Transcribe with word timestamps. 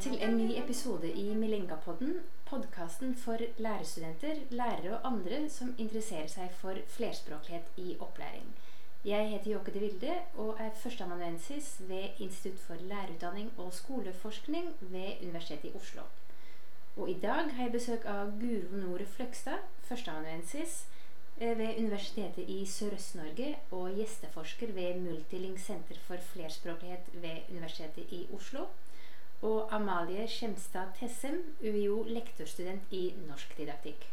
til 0.00 0.22
en 0.22 0.36
ny 0.36 0.46
episode 0.58 1.12
i 1.12 1.34
Milengapodden, 1.34 2.16
podkasten 2.46 3.14
for 3.16 3.38
lærerstudenter, 3.58 4.34
lærere 4.50 4.98
og 4.98 5.06
andre 5.12 5.50
som 5.50 5.74
interesserer 5.78 6.26
seg 6.26 6.50
for 6.58 6.78
flerspråklighet 6.96 7.68
i 7.76 7.94
opplæring. 8.00 8.48
Jeg 9.04 9.28
heter 9.30 9.50
Jåke 9.50 9.74
de 9.74 9.78
Vilde 9.78 10.14
og 10.34 10.56
er 10.60 10.70
førsteamanuensis 10.82 11.76
ved 11.88 12.18
Institutt 12.18 12.60
for 12.60 12.74
lærerutdanning 12.80 13.52
og 13.58 13.72
skoleforskning 13.74 14.72
ved 14.80 15.22
Universitetet 15.22 15.70
i 15.70 15.76
Oslo. 15.76 16.02
Og 16.96 17.10
i 17.10 17.18
dag 17.22 17.52
har 17.54 17.62
jeg 17.62 17.72
besøk 17.72 18.04
av 18.04 18.32
Guro 18.40 18.76
Nore 18.76 19.06
Fløgstad, 19.06 19.62
førsteamanuensis 19.82 20.86
eh, 21.40 21.58
ved 21.58 21.78
Universitetet 21.78 22.48
i 22.48 22.64
Sørøst-Norge 22.66 23.56
og 23.70 23.94
gjesteforsker 23.94 24.72
ved 24.72 24.98
Multilink 25.06 25.58
senter 25.58 26.02
for 26.08 26.16
flerspråklighet 26.32 27.14
ved 27.14 27.36
Universitetet 27.50 28.10
i 28.10 28.26
Oslo 28.34 28.66
og 29.44 29.72
Amalie 29.76 30.24
Skjemstad 30.30 30.94
Tessem, 30.98 31.42
UiO 31.60 32.02
lektorstudent 32.08 32.92
i 32.96 33.04
norskdidaktikk. 33.28 34.06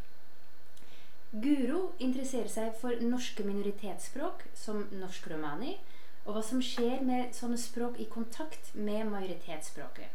Guro 1.32 1.94
interesserer 2.04 2.52
seg 2.52 2.74
for 2.82 3.00
norske 3.08 3.46
minoritetsspråk, 3.48 4.44
som 4.54 4.84
norsk-romani, 4.92 5.78
og 6.26 6.36
hva 6.36 6.42
som 6.44 6.60
skjer 6.62 7.00
med 7.08 7.32
sånne 7.38 7.58
språk 7.58 8.02
i 8.04 8.10
kontakt 8.12 8.74
med 8.76 9.08
majoritetsspråket. 9.14 10.12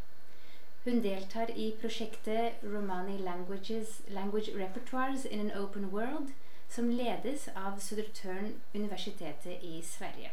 Hun 0.84 1.00
deltar 1.02 1.50
i 1.50 1.72
prosjektet 1.80 2.60
Romani 2.62 3.16
Languages, 3.18 4.02
Language 4.08 4.52
Repertoires 4.54 5.24
in 5.24 5.48
an 5.48 5.56
Open 5.58 5.88
World, 5.90 6.36
som 6.68 6.90
ledes 6.90 7.48
av 7.56 7.80
Södertörn 7.80 8.52
universitetet 8.74 9.64
i 9.64 9.80
Sverige. 9.82 10.30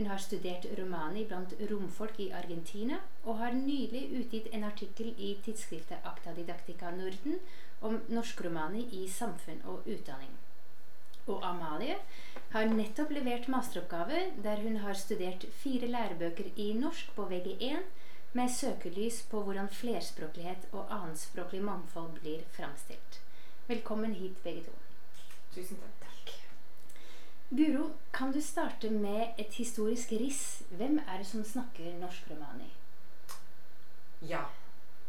Hun 0.00 0.06
har 0.08 0.20
studert 0.24 0.64
romani 0.78 1.26
blant 1.28 1.50
romfolk 1.70 2.20
i 2.24 2.30
Argentina, 2.32 3.02
og 3.28 3.36
har 3.36 3.52
nylig 3.52 4.00
utgitt 4.16 4.46
en 4.56 4.64
artikkel 4.64 5.10
i 5.12 5.34
tidsskriftet 5.44 6.06
Acta 6.08 6.32
Didactica 6.32 6.88
Norden 6.94 7.36
om 7.84 7.98
norsk-romani 8.08 8.86
i 8.96 9.02
samfunn 9.12 9.60
og 9.68 9.84
utdanning. 9.84 10.32
Og 11.26 11.44
Amalie 11.44 11.98
har 12.54 12.72
nettopp 12.72 13.12
levert 13.12 13.52
masteroppgave 13.52 14.24
der 14.48 14.64
hun 14.64 14.80
har 14.86 14.96
studert 14.96 15.44
fire 15.60 15.92
lærebøker 15.92 16.48
i 16.56 16.72
norsk 16.80 17.12
på 17.18 17.28
VG1 17.34 17.84
med 18.32 18.56
søkelys 18.56 19.20
på 19.28 19.44
hvordan 19.44 19.68
flerspråklighet 19.82 20.70
og 20.72 20.88
annenspråklig 20.88 21.60
mangfold 21.68 22.16
blir 22.22 22.48
framstilt. 22.56 23.20
Velkommen 23.68 24.16
hit, 24.16 24.40
begge 24.48 24.64
to. 24.70 24.78
Tusen 25.52 25.76
takk. 25.76 25.99
Guro, 27.52 27.90
kan 28.10 28.32
du 28.32 28.40
starte 28.40 28.90
med 28.90 29.34
et 29.38 29.54
historisk 29.58 30.12
riss? 30.12 30.62
Hvem 30.70 30.98
er 30.98 31.16
det 31.18 31.26
som 31.26 31.44
snakker 31.44 31.96
norsk-romani? 31.98 32.68
Ja. 34.22 34.44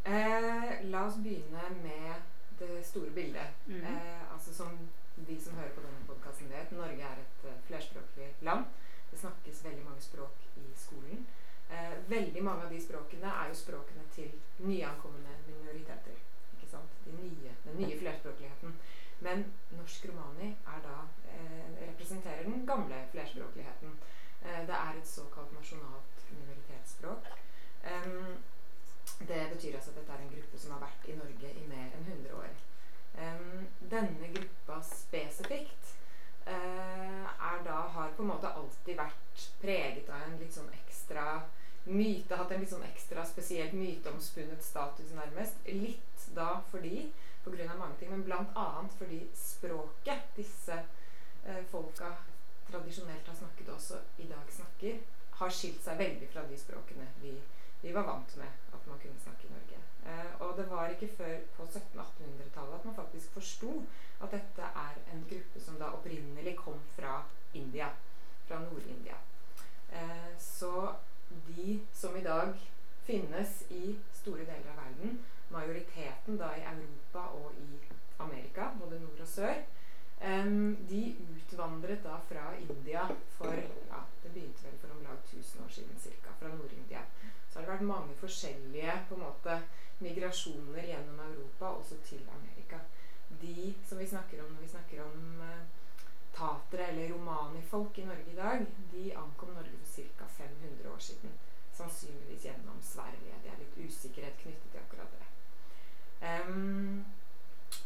Eh, 0.05 0.71
la 0.89 1.03
oss 1.05 1.19
begynne 1.21 1.67
med 1.83 2.13
det 2.59 2.79
store 2.85 3.11
bildet. 3.11 3.53
Mm. 3.67 3.83
Eh, 3.83 4.33
altså 4.33 4.53
Som 4.53 4.79
de 5.27 5.41
som 5.41 5.53
hører 5.53 5.69
på 5.75 5.81
denne 5.81 6.07
podkasten 6.07 6.49
vet, 6.49 6.71
Norge 6.71 7.03
er 7.11 7.21
et 7.21 7.45
uh, 7.45 7.61
flerspråklig 7.67 8.33
land. 8.41 8.65
Det 9.11 9.19
snakkes 9.19 9.63
veldig 9.65 9.85
mange 9.85 10.01
språk 10.01 10.41
i 10.57 10.65
skolen. 10.75 11.27
Eh, 11.69 12.09
veldig 12.09 12.43
mange 12.43 12.63
av 12.65 12.73
de 12.73 12.81
språkene 12.81 13.35
er 13.43 13.51
jo 13.51 13.55
språkene 13.55 14.07
til 14.15 14.31
nyankomne 14.57 15.37
minoriteter. 15.45 16.17
Ikke 16.57 16.71
sant? 16.71 16.97
De 17.05 17.13
nye, 17.21 17.53
den 17.65 17.77
nye 17.83 17.99
flerspråkligheten. 17.99 18.73
Men 19.21 19.45
norsk 19.77 20.05
romani 20.09 20.55
er 20.73 20.79
da, 20.83 20.97
eh, 21.33 21.87
representerer 21.87 22.43
den 22.43 22.65
gamle 22.65 23.07
flerspråkligheten. 23.11 23.99
Eh, 24.45 24.61
det 24.67 24.75
er 24.75 24.93
et 24.97 25.07
såkalt 25.07 25.53
nasjonalt 25.53 26.25
minoritetsspråk. 26.31 27.25
Em, 27.83 28.43
det 29.19 29.49
betyr 29.53 29.75
altså 29.75 29.89
at 29.89 29.95
dette 29.95 30.11
er 30.11 30.21
en 30.21 30.33
gruppe 30.35 30.57
som 30.59 30.71
har 30.71 30.79
vært 30.79 31.09
i 31.09 31.15
Norge 31.15 31.53
i 31.53 31.67
mer 31.67 31.89
enn 31.97 32.05
100 32.05 32.33
år. 32.33 32.49
Em, 33.17 33.67
denne 33.89 34.33
gruppa 34.33 34.81
spesifikt 34.81 35.95
eh, 36.47 37.25
er 37.51 37.63
da, 37.63 37.81
har 37.95 38.11
på 38.17 38.21
en 38.21 38.27
måte 38.27 38.47
alltid 38.47 38.97
vært 38.97 39.49
preget 39.61 40.09
av 40.09 40.21
en 40.21 40.37
litt 40.39 40.53
sånn 40.53 40.73
ekstra 40.73 41.43
myte, 41.85 42.35
hatt 42.35 42.51
en 42.51 42.59
litt 42.59 42.69
sånn 42.69 42.89
ekstra 42.89 43.25
spesielt 43.25 43.73
myteomspunnet 43.73 44.63
status 44.91 45.11
nærmest. 45.15 45.55
Litt 45.65 46.35
da 46.35 46.59
fordi, 46.71 47.11
av 47.45 47.77
mange 47.77 47.97
ting, 47.99 48.11
men 48.11 48.31
annet 48.55 48.93
fordi 48.97 49.21
språket 49.35 50.35
disse 50.35 50.75
eh, 51.45 51.63
folka 51.71 52.11
tradisjonelt 52.69 53.27
har 53.27 53.35
snakket 53.35 53.69
også 53.69 53.99
i 54.17 54.27
dag 54.27 54.51
snakker, 54.51 54.99
har 55.39 55.49
skilt 55.49 55.81
seg 55.83 55.97
veldig 55.97 56.27
fra 56.31 56.43
de 56.47 56.57
språkene 56.57 57.07
vi, 57.21 57.33
vi 57.81 57.93
var 57.93 58.05
vant 58.05 58.35
med 58.37 58.75
at 58.75 58.87
man 58.87 58.99
kunne 59.01 59.19
snakke 59.23 59.47
i 59.47 59.53
Norge. 59.53 59.79
Eh, 60.05 60.41
og 60.41 60.57
det 60.57 60.67
var 60.69 60.93
ikke 60.93 61.09
før 61.17 61.35
på 61.57 61.65
1700-1800-tallet 61.65 62.77
at 62.79 62.85
man 62.85 62.95
faktisk 62.95 63.33
forsto 63.33 63.73
at 64.21 64.31
dette 64.31 64.71
er 64.85 64.99
en 65.13 65.25
gruppe 65.29 65.61
som 65.61 65.79
da 65.81 65.91
opprinnelig 65.95 66.55
kom 66.59 66.79
fra 66.95 67.23
India. 67.53 67.89
Fra 68.47 68.59
Nord-India. 68.59 69.17
Eh, 69.91 70.37
så 70.39 70.93
de 71.47 71.79
som 71.93 72.15
i 72.15 72.23
dag 72.23 72.53
finnes 73.05 73.63
i 73.69 73.95
store 74.21 74.45
deler 74.45 74.71
av 74.71 74.79
verden, 74.85 75.19
majoriteten 75.51 76.39
da 76.39 76.53
i 76.57 76.65
Europa 76.71 77.27
og 77.37 77.57
i 77.59 77.81
Amerika, 78.21 78.71
både 78.79 78.99
nord 79.01 79.19
og 79.25 79.27
sør, 79.27 79.63
um, 80.21 80.77
de 80.89 81.01
utvandret 81.33 82.03
da 82.05 82.19
fra 82.29 82.51
India 82.61 83.07
for 83.37 83.57
ja, 83.57 84.01
Det 84.23 84.31
begynte 84.31 84.63
vel 84.63 84.77
for 84.81 84.93
om 84.93 85.03
lag 85.03 85.17
1000 85.25 85.63
år 85.65 85.69
siden 85.69 85.97
ca. 86.23 86.33
Fra 86.39 86.47
Nord-India. 86.47 87.01
Så 87.49 87.59
har 87.59 87.65
det 87.65 87.73
vært 87.73 87.87
mange 87.89 88.13
forskjellige 88.19 88.93
på 89.09 89.15
en 89.17 89.23
måte 89.25 89.57
migrasjoner 89.99 90.85
gjennom 90.85 91.19
Europa, 91.25 91.65
også 91.65 91.97
til 92.05 92.21
Amerika. 92.37 92.79
De 93.41 93.73
som 93.89 93.99
vi 93.99 94.07
snakker 94.07 94.43
om 94.43 94.53
når 94.53 94.61
vi 94.61 94.73
snakker 94.75 95.03
om 95.03 95.41
uh, 95.41 95.65
tatere 96.37 96.87
eller 96.91 97.13
romanifolk 97.13 97.97
i 97.97 98.05
Norge 98.05 98.31
i 98.31 98.35
dag, 98.37 98.65
de 98.93 99.15
ankom 99.17 99.55
Norge 99.57 99.81
for 99.83 100.13
ca. 100.17 100.29
500 100.37 100.93
år 100.93 100.99
siden. 100.99 101.33
Sannsynligvis 101.81 102.45
gjennom 102.45 102.77
Sverige. 102.81 103.39
Det 103.43 103.49
er 103.51 103.57
litt 103.57 103.79
usikkerhet 103.87 104.37
knyttet 104.43 104.69
til 104.71 104.81
akkurat 104.83 105.17
det. 105.17 105.27
Um, 106.21 107.05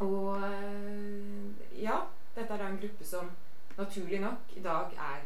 og 0.04 0.44
eh, 0.44 1.80
ja, 1.84 2.02
dette 2.36 2.54
er 2.54 2.60
da 2.60 2.68
en 2.68 2.80
gruppe 2.82 3.08
som 3.08 3.32
naturlig 3.78 4.20
nok 4.20 4.52
i 4.60 4.64
dag 4.64 4.92
er 5.00 5.24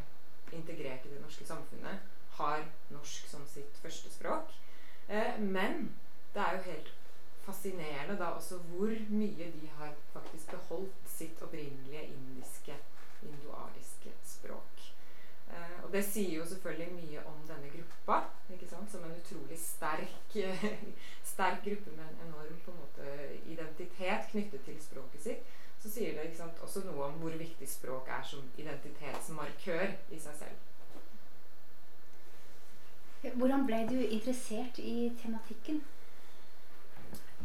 integrert 0.54 1.06
i 1.06 1.14
det 1.16 1.22
norske 1.22 1.46
samfunnet. 1.46 2.06
Har 2.38 2.62
norsk 2.94 3.28
som 3.28 3.48
sitt 3.50 3.78
førstespråk. 3.82 4.54
Eh, 5.10 5.42
men 5.42 5.96
det 6.34 6.42
er 6.46 6.58
jo 6.58 6.72
helt 6.72 6.94
fascinerende 7.46 8.20
da 8.20 8.30
også 8.38 8.58
hvor 8.70 8.94
mye 9.10 9.52
de 9.56 9.70
har 9.80 9.96
faktisk 10.14 10.52
beholdt 10.52 11.10
sitt 11.10 11.42
opprinnelige 11.42 12.04
indiske, 12.04 12.78
indoariske 13.26 14.14
språk. 14.24 14.79
Eh, 15.50 15.78
og 15.84 15.92
det 15.94 16.04
sier 16.06 16.36
jo 16.38 16.46
selvfølgelig 16.46 16.94
mye 16.94 17.24
om 17.26 17.40
denne 17.50 17.72
gruppa, 17.74 18.20
som 18.90 19.04
en 19.06 19.16
utrolig 19.18 19.58
sterk, 19.60 20.38
sterk 21.34 21.64
gruppe 21.66 21.96
med 21.96 22.06
en 22.06 22.28
enorm 22.28 22.60
en 22.66 22.78
måte, 22.78 23.06
identitet 23.46 24.30
knyttet 24.32 24.66
til 24.66 24.82
språket 24.82 25.24
sitt. 25.24 25.56
Så 25.80 25.90
sier 25.90 26.16
det 26.16 26.26
sant, 26.38 26.60
også 26.62 26.84
noe 26.86 27.06
om 27.08 27.22
hvor 27.22 27.36
viktig 27.40 27.70
språk 27.70 28.10
er 28.12 28.26
som 28.28 28.44
identitetsmarkør 28.60 29.94
i 30.12 30.20
seg 30.20 30.42
selv. 30.42 30.66
Hvordan 33.36 33.66
ble 33.68 33.80
du 33.88 33.98
interessert 34.00 34.80
i 34.80 35.10
tematikken? 35.22 35.82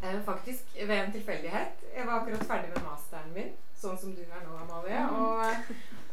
Eh, 0.03 0.22
faktisk 0.25 0.65
ved 0.75 0.99
en 0.99 1.12
tilfeldighet. 1.12 1.84
Jeg 1.97 2.06
var 2.06 2.21
akkurat 2.21 2.47
ferdig 2.47 2.71
med 2.75 2.82
masteren 2.84 3.32
min, 3.32 3.53
sånn 3.78 3.99
som 3.99 4.15
du 4.16 4.22
er 4.25 4.43
nå, 4.44 4.56
Amalie, 4.65 5.00
og, 5.16 5.44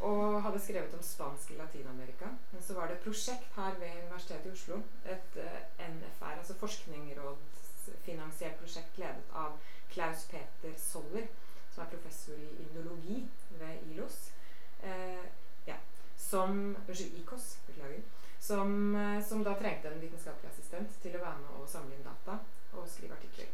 og 0.07 0.41
hadde 0.45 0.61
skrevet 0.63 0.93
om 0.95 1.03
spansk 1.03 1.51
i 1.51 1.57
Latin-Amerika. 1.59 2.27
Men 2.53 2.63
så 2.63 2.77
var 2.77 2.87
det 2.87 2.95
et 2.99 3.05
prosjekt 3.07 3.49
her 3.57 3.73
ved 3.81 3.97
Universitetet 4.05 4.47
i 4.47 4.53
Oslo, 4.55 4.81
et 5.05 5.31
eh, 5.43 5.61
NFR, 5.89 6.37
altså 6.37 6.55
forskningsrådsfinansiert 6.61 8.59
prosjekt 8.61 8.93
ledet 9.01 9.35
av 9.43 9.57
Klaus 9.91 10.27
Peter 10.31 10.73
Soller, 10.79 11.27
som 11.73 11.83
er 11.83 11.91
professor 11.91 12.39
i 12.39 12.51
indologi 12.63 13.29
ved 13.59 13.73
ILOS. 13.91 14.17
Eh, 14.83 15.25
ja, 15.67 15.75
som 16.17 16.75
Unnskyld, 16.87 17.17
IKOS, 17.23 17.57
beklager. 17.67 18.01
Som, 18.39 18.95
eh, 18.95 19.23
som 19.23 19.43
da 19.43 19.53
trengte 19.59 19.91
en 19.91 20.01
vitenskapelig 20.01 20.49
assistent 20.53 20.95
til 21.03 21.17
å 21.17 21.25
være 21.25 21.43
med 21.43 21.59
og 21.59 21.69
samle 21.69 21.97
inn 21.97 22.07
data 22.07 22.39
og 22.73 22.87
skrive 22.89 23.19
artikler. 23.19 23.51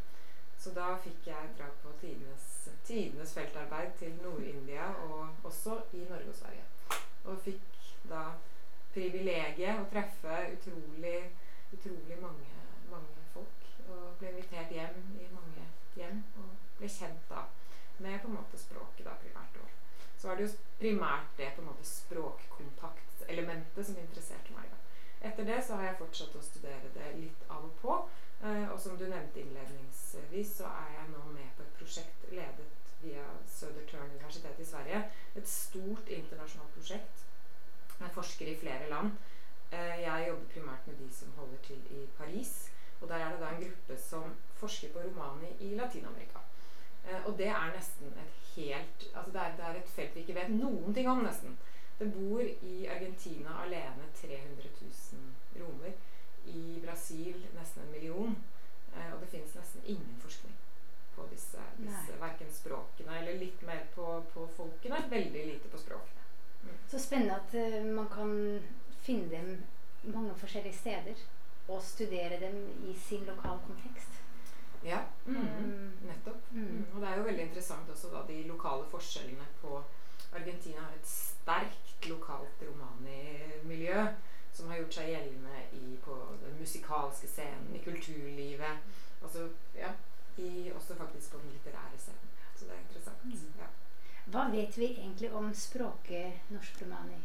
Så 0.68 0.74
da 0.76 0.88
fikk 1.00 1.26
jeg 1.30 1.52
dra 1.56 1.66
på 1.80 1.90
tidenes, 1.96 2.42
tidenes 2.84 3.30
feltarbeid 3.32 3.94
til 3.96 4.10
Nord-India 4.20 4.90
og 5.06 5.46
også 5.48 5.78
i 5.96 6.02
Norge 6.10 6.28
og 6.28 6.36
Sverige. 6.36 6.64
Og 7.24 7.38
fikk 7.46 7.78
da 8.10 8.26
privilegiet 8.92 9.80
å 9.80 9.86
treffe 9.88 10.34
utrolig, 10.50 11.22
utrolig 11.72 12.20
mange, 12.20 12.60
mange 12.90 13.24
folk. 13.32 13.64
Og 13.86 14.20
ble 14.20 14.34
invitert 14.34 14.76
hjem 14.76 15.00
i 15.16 15.30
mange 15.32 15.64
hjem 15.96 16.20
og 16.42 16.52
ble 16.76 16.92
kjent 16.98 17.24
da 17.32 17.46
med 18.04 18.20
på 18.20 18.28
en 18.28 18.36
måte 18.36 18.60
språket 18.60 19.08
da 19.08 19.16
primært. 19.24 19.56
Og 19.64 20.20
så 20.20 20.28
var 20.28 20.36
det 20.36 20.50
jo 20.50 20.54
primært 20.84 21.32
det 21.40 21.54
på 21.56 21.64
en 21.64 21.72
måte 21.72 21.88
språkkontaktelementet 21.94 23.88
som 23.88 24.04
interesserte 24.04 24.52
meg. 24.52 24.68
da. 24.68 24.84
Etter 25.32 25.48
det 25.48 25.62
så 25.64 25.80
har 25.80 25.94
jeg 25.94 26.02
fortsatt 26.04 26.36
å 26.36 26.48
studere 26.52 26.92
det 27.00 27.14
litt 27.24 27.48
av 27.48 27.64
og 27.64 27.78
på. 27.80 28.02
Eh, 28.38 28.68
og 28.70 28.78
som 28.78 28.87
du 28.87 28.87
nevnte 28.87 28.87
innledningsvis, 30.28 30.56
så 30.56 30.64
er 30.64 30.88
jeg 30.94 31.10
nå 31.12 31.32
med 31.32 31.48
på 31.56 31.62
et 31.62 31.76
prosjekt 31.78 32.30
ledet 32.30 32.66
via 33.02 33.24
Södertörn 33.46 34.10
universitet 34.10 34.60
i 34.60 34.64
Sverige. 34.64 35.02
Et 35.36 35.48
stort 35.48 36.08
internasjonalt 36.08 36.74
prosjekt 36.74 37.24
med 38.00 38.10
forskere 38.10 38.50
i 38.50 38.56
flere 38.56 38.88
land. 38.90 39.12
Eh, 39.72 40.02
jeg 40.02 40.28
jobber 40.28 40.52
primært 40.52 40.86
med 40.86 40.96
de 40.96 41.08
som 41.14 41.32
holder 41.36 41.58
til 41.62 41.80
i 41.90 42.08
Paris. 42.18 42.70
Og 43.00 43.08
der 43.08 43.14
er 43.14 43.30
det 43.30 43.40
da 43.40 43.48
en 43.48 43.62
gruppe 43.62 44.00
som 44.00 44.34
forsker 44.54 44.92
på 44.92 44.98
romani 44.98 45.50
i 45.60 45.74
Latin-Amerika. 45.74 46.38
Eh, 47.06 47.26
og 47.26 47.38
det 47.38 47.46
er 47.46 47.72
nesten 47.74 48.06
et 48.06 48.34
helt 48.56 49.10
Altså 49.14 49.32
det 49.32 49.40
er, 49.40 49.56
det 49.56 49.64
er 49.64 49.74
et 49.76 49.88
felt 49.88 50.14
vi 50.14 50.20
ikke 50.20 50.34
vet 50.34 50.50
noen 50.50 50.94
ting 50.94 51.08
om, 51.08 51.22
nesten. 51.22 51.58
Det 51.98 52.12
bor 52.12 52.40
i 52.42 52.86
Argentina 52.86 53.62
alene 53.64 54.10
300 54.14 54.68
000 54.80 55.62
romer. 55.62 55.92
I 56.46 56.80
Brasil 56.84 57.46
nesten 57.54 57.82
en 57.82 57.90
million. 57.90 58.36
Eh, 58.98 59.14
og 59.14 59.20
det 59.20 59.30
finnes 59.32 59.54
nesten 59.54 59.84
ingen 59.84 60.20
forskning 60.22 60.54
på 61.16 61.26
disse, 61.30 61.62
disse 61.78 62.20
verken 62.20 62.52
språkene 62.54 63.18
eller 63.20 63.40
litt 63.40 63.62
mer 63.66 63.86
på, 63.94 64.06
på 64.34 64.46
folkene. 64.56 65.00
Veldig 65.10 65.46
lite 65.46 65.72
på 65.72 65.80
språkene. 65.80 66.26
Mm. 66.62 66.76
Så 66.90 67.00
spennende 67.02 67.38
at 67.38 67.54
uh, 67.54 67.90
man 67.94 68.08
kan 68.12 68.32
finne 69.02 69.30
dem 69.30 69.50
mange 70.14 70.34
forskjellige 70.38 70.78
steder 70.78 71.26
og 71.68 71.82
studere 71.82 72.40
dem 72.40 72.56
i 72.88 72.94
sin 73.08 73.26
lokal 73.26 73.58
kontekst. 73.66 74.22
Ja, 74.84 75.00
mm, 75.26 75.36
mm. 75.36 75.92
nettopp. 76.06 76.52
Mm. 76.52 76.62
mm. 76.62 76.84
Og 76.94 77.00
det 77.00 77.08
er 77.08 77.16
jo 77.16 77.22
veldig 77.22 77.42
interessant 77.48 77.90
også 77.90 78.08
da 78.12 78.22
de 78.28 78.42
lokale 78.46 78.86
forskjellene 78.90 79.46
på 79.62 79.82
Argentina 80.32 80.80
har 80.80 80.94
et 80.94 81.08
sterkt 81.08 82.08
lokalt 82.08 82.62
romani-miljø 82.62 84.06
som 84.52 84.68
har 84.68 84.80
gjort 84.80 84.94
seg 84.98 85.10
gjeldende 85.12 85.58
i, 85.72 85.96
på 86.04 86.14
den 86.42 86.56
musikalske 86.60 87.28
scenen, 87.30 87.74
i 87.76 87.82
kulturlivet. 87.84 88.86
Altså, 89.22 89.48
ja, 89.76 89.92
i, 90.38 90.70
også 90.74 90.94
faktisk 90.98 91.32
på 91.32 91.42
den 91.42 91.52
litterære 91.56 91.98
scenen. 91.98 92.32
Så 92.56 92.64
det 92.64 92.74
er 92.74 92.80
interessant. 92.86 93.24
Mm. 93.24 93.52
Ja. 93.58 93.68
Hva 94.32 94.48
vet 94.52 94.78
vi 94.78 94.88
egentlig 95.18 95.36
om 95.36 95.54
språket 95.54 96.32
norsk 96.48 96.82
romani? 96.82 97.16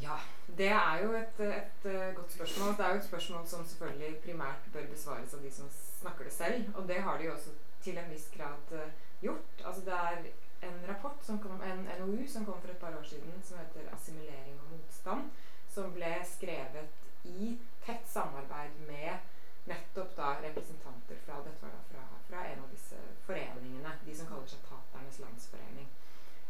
Ja, 0.00 0.18
det 0.46 0.68
er 0.68 1.02
jo 1.02 1.12
et, 1.12 1.40
et, 1.40 1.86
et, 1.86 2.14
godt 2.16 2.32
spørsmål. 2.32 2.76
Det 2.78 2.84
er 2.84 2.90
jo 2.90 3.00
et 3.00 3.04
spørsmål 3.04 3.46
som 3.46 3.64
selvfølgelig 3.66 4.20
primært 4.24 4.68
bør 4.72 4.86
besvares 4.90 5.34
av 5.34 5.42
de 5.42 5.50
som 5.50 5.70
snakker 5.72 6.24
det 6.24 6.32
selv. 6.32 6.76
Og 6.76 6.88
det 6.88 7.00
har 7.02 7.18
de 7.18 7.24
jo 7.24 7.32
også 7.34 7.50
til 7.82 7.98
en 7.98 8.10
viss 8.10 8.28
grad 8.36 8.72
uh, 8.72 8.92
gjort. 9.20 9.64
Altså 9.64 9.82
det 9.84 9.92
er 9.92 10.68
en 10.68 10.78
rapport, 10.88 11.18
som 11.22 11.40
kom, 11.42 11.62
en 11.62 11.88
NOU, 12.00 12.28
som 12.28 12.44
kom 12.46 12.60
for 12.60 12.70
et 12.70 12.78
par 12.78 12.94
år 12.98 13.02
siden, 13.02 13.42
som 13.42 13.58
heter 13.58 13.90
'Assimilering 13.90 14.60
og 14.60 14.70
motstand', 14.72 15.30
som 15.74 15.92
ble 15.92 16.14
skrevet 16.24 17.10
i 17.24 17.58
tett 17.86 18.08
samarbeid 18.08 18.78
med 18.86 19.18
nettopp 19.64 20.16
da 20.16 20.36
representanter 20.42 21.16
fra, 21.26 21.42
dette 21.44 21.62
var 21.62 21.70
da 21.70 21.82
fra, 21.90 22.06
fra 22.28 22.46
en 22.46 22.62
av 22.62 22.70
disse 22.70 22.96
foreningene, 23.26 23.98
de 24.06 24.16
som 24.16 24.26
kaller 24.26 24.46
seg 24.46 24.64
Taternes 24.70 25.18
Landsforening. 25.18 25.90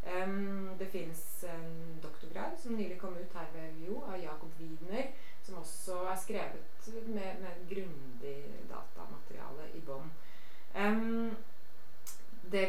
Um, 0.03 0.71
det 0.79 0.87
fins 0.87 1.45
en 1.45 2.01
doktorgrad 2.03 2.59
som 2.59 2.75
nylig 2.75 2.99
kom 3.01 3.15
ut 3.17 3.35
her 3.35 3.47
ved 3.55 3.77
UiO, 3.79 4.01
av 4.03 4.19
Jakob 4.19 4.51
Wiener, 4.59 5.13
som 5.47 5.61
også 5.61 6.01
er 6.11 6.19
skrevet 6.19 6.89
med, 7.07 7.39
med 7.43 7.61
grundig 7.71 8.37
datamateriale 8.71 9.69
i 9.79 9.83
bånn. 9.87 10.11
Um, 10.75 11.37
det, 12.51 12.67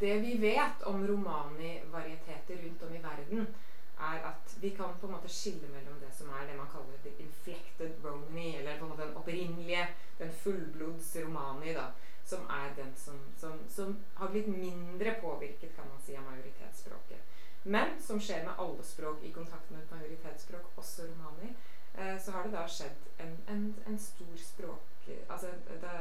det, 0.00 0.14
vi 0.22 0.36
vet 0.38 0.86
om 0.86 1.02
romani-varieteter 1.06 2.62
rundt 2.62 2.86
om 2.86 2.94
i 2.94 3.02
verden, 3.02 3.50
er 3.98 4.22
at 4.30 4.54
vi 4.60 4.70
kan 4.76 4.94
på 5.00 5.06
en 5.06 5.16
måte 5.16 5.30
skille 5.30 5.68
mellom 5.74 5.98
det 6.02 6.10
som 6.14 6.30
er 6.30 6.46
det 6.46 6.56
man 6.58 6.70
kaller 6.70 7.02
the 7.02 7.16
inflected 7.22 7.98
romani, 8.04 8.56
eller 8.56 8.78
på 8.78 8.86
en 8.86 8.94
måte 8.94 9.06
den 9.08 9.18
opprinnelige, 9.18 9.88
den 10.18 10.32
fullblods 10.32 11.16
romani. 11.24 11.74
da, 11.74 11.90
som 12.32 12.48
er 12.50 12.70
den 12.76 12.94
som, 12.96 13.18
som, 13.36 13.58
som, 13.68 13.96
har 14.14 14.28
blitt 14.32 14.48
mindre 14.48 15.14
påvirket 15.20 15.76
kan 15.76 15.88
man 15.88 16.00
si, 16.00 16.16
av 16.16 16.24
majoritetsspråket. 16.24 17.20
Men 17.62 18.00
som 18.00 18.20
skjer 18.20 18.46
med 18.46 18.58
alle 18.58 18.84
språk 18.84 19.22
i 19.22 19.32
kontakt 19.32 19.70
med 19.70 19.82
et 19.82 19.92
majoritetsspråk, 19.92 20.70
også 20.80 21.10
romani, 21.10 21.52
eh, 21.94 22.16
så 22.24 22.32
har 22.32 22.46
det 22.46 22.54
da 22.56 22.64
skjedd 22.68 23.04
en, 23.20 23.36
en, 23.52 23.68
en 23.86 23.98
stor 23.98 24.36
språk 24.36 24.88
Altså 25.28 25.48
det, 25.82 25.92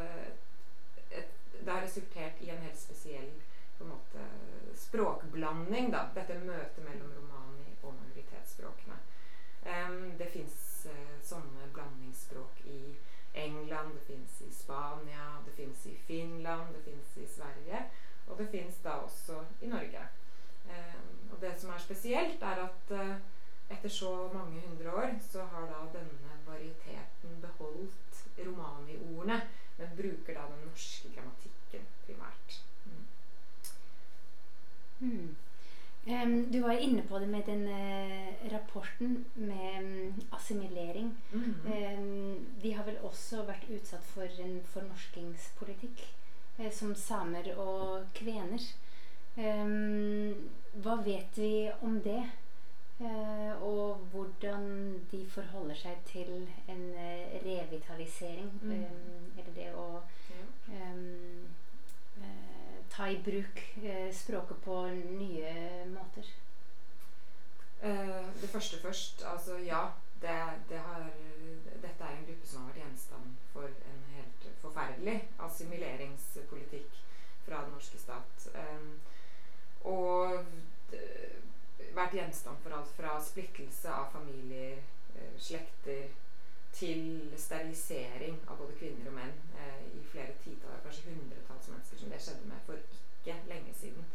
et, 1.09 1.29
det, 1.53 1.71
har 1.71 1.81
resultert 1.81 2.41
i 2.45 2.51
en 2.53 2.61
helt 2.61 2.77
spesiell 2.77 3.31
på 3.77 3.83
en 3.83 3.89
måte, 3.89 4.25
språkblanding, 4.77 5.89
da. 5.91 6.03
Dette 6.15 6.37
møtet 6.37 6.83
mellom 6.85 7.09
romani 7.17 7.73
og 7.81 7.95
majoritetsspråkene. 7.97 8.99
Um, 9.65 10.13
det 10.21 10.29
fins 10.35 10.85
eh, 10.89 11.17
sånne 11.25 11.65
blandingsspråk 11.73 12.61
i 12.69 12.77
England, 13.33 13.93
det 13.93 14.01
fins 14.07 14.41
i 14.41 14.53
Spania, 14.53 15.27
det 15.45 15.53
fins 15.55 15.85
i 15.85 15.95
Finland, 16.07 16.73
det 16.75 16.83
fins 16.83 17.17
i 17.17 17.27
Sverige. 17.35 17.85
Og 18.27 18.37
det 18.37 18.49
fins 18.51 18.75
da 18.83 18.89
også 18.89 19.43
i 19.61 19.67
Norge. 19.67 20.07
Eh, 20.69 21.31
og 21.31 21.41
det 21.41 21.53
som 21.59 21.69
er 21.69 21.77
spesielt, 21.77 22.41
er 22.41 22.65
at 22.67 22.91
eh, 22.91 23.15
etter 23.71 23.89
så 23.89 24.29
mange 24.33 24.61
hundre 24.67 24.93
år 24.93 25.13
så 25.31 25.43
har 25.53 25.67
da 25.67 25.99
denne 25.99 26.33
varieteten 26.45 27.41
beholdt 27.41 28.25
romani-ordene, 28.37 29.41
men 29.77 29.95
bruker 29.95 30.33
da 30.33 30.47
den 30.51 30.65
norske 30.67 31.11
grammatikken 31.15 31.87
primært. 32.05 32.59
Mm. 32.85 33.05
Hmm. 34.99 35.35
Um, 36.05 36.51
du 36.51 36.59
var 36.59 36.71
inne 36.71 37.01
på 37.01 37.19
det 37.19 37.27
med 37.27 37.43
den 37.45 37.67
uh, 37.67 38.53
rapporten 38.53 39.25
med 39.33 39.83
um, 39.83 40.13
assimilering. 40.31 41.17
Mm 41.31 41.55
-hmm. 41.65 41.97
um, 41.97 42.45
de 42.61 42.73
har 42.73 42.83
vel 42.83 42.97
også 43.03 43.43
vært 43.43 43.69
utsatt 43.69 44.03
for 44.03 44.41
en 44.41 44.61
fornorskingspolitikk, 44.63 46.13
uh, 46.59 46.71
som 46.71 46.95
samer 46.95 47.57
og 47.57 48.05
kvener. 48.13 48.61
hva 50.73 50.95
vet 51.05 51.37
vi 51.37 51.71
om 51.81 52.01
det? 52.01 52.29
Uh, 52.99 53.63
og 53.63 53.97
hvordan 54.11 54.93
de 55.11 55.25
forholder 55.29 55.75
seg 55.75 55.97
til 56.05 56.49
en 56.67 56.93
revitalisering? 57.45 58.51
Mm. 58.61 58.85
eller 59.37 59.53
det 59.55 59.73
å 59.75 60.01
ja 60.29 60.45
ta 62.91 63.09
i 63.09 63.17
bruk 63.25 63.63
eh, 63.83 64.13
språket 64.13 64.63
på 64.63 64.77
nye 65.17 65.53
måter? 65.91 66.31
Eh, 67.81 68.25
det 68.41 68.49
første 68.49 68.81
først. 68.81 69.23
Altså 69.25 69.57
ja. 69.57 69.89
Det, 70.21 70.39
det 70.69 70.77
har, 70.77 71.05
dette 71.81 72.03
er 72.05 72.11
en 72.13 72.25
gruppe 72.27 72.47
som 72.47 72.61
har 72.61 72.67
vært 72.67 72.83
gjenstand 72.83 73.37
for 73.53 73.65
en 73.65 74.03
helt 74.13 74.43
forferdelig 74.61 75.15
assimileringspolitikk 75.41 76.99
fra 77.47 77.63
den 77.63 77.73
norske 77.73 77.97
stat. 77.97 78.45
Um, 78.53 78.99
og 79.89 80.43
vært 81.95 82.13
gjenstand 82.19 82.61
for 82.61 82.77
alt 82.77 82.93
fra 82.99 83.15
splittelse 83.23 83.89
av 83.89 84.11
familier, 84.13 84.77
slekter, 85.41 86.11
til 86.73 87.31
sterilisering 87.37 88.39
av 88.47 88.57
både 88.57 88.77
kvinner 88.79 89.11
og 89.11 89.15
menn 89.17 89.33
eh, 89.59 89.83
i 89.99 90.03
flere 90.11 90.33
titalls, 90.43 90.81
kanskje 90.85 91.11
hundretalls 91.11 91.69
mennesker, 91.73 91.99
som 91.99 92.13
det 92.13 92.21
skjedde 92.23 92.49
med 92.49 92.65
for 92.65 92.79
ikke 92.79 93.37
lenge 93.49 93.73
siden. 93.79 94.07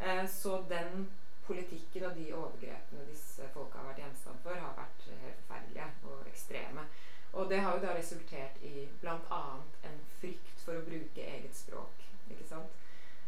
Eh, 0.00 0.24
så 0.30 0.64
den 0.70 1.08
politikken 1.46 2.04
og 2.08 2.16
de 2.16 2.26
overgrepene 2.34 3.06
disse 3.10 3.46
folka 3.54 3.78
har 3.78 3.88
vært 3.90 4.02
gjenstand 4.04 4.42
for, 4.42 4.58
har 4.64 4.76
vært 4.78 5.06
helt 5.22 5.40
forferdelige 5.46 5.88
og 6.10 6.28
ekstreme. 6.32 6.84
Og 7.32 7.50
det 7.50 7.60
har 7.62 7.76
jo 7.76 7.82
da 7.86 7.94
resultert 7.94 8.62
i 8.66 8.88
bl.a. 9.00 9.40
en 9.86 9.98
frykt 10.20 10.62
for 10.64 10.78
å 10.78 10.86
bruke 10.86 11.26
eget 11.36 11.56
språk. 11.56 12.06
ikke 12.30 12.46
sant? 12.48 12.78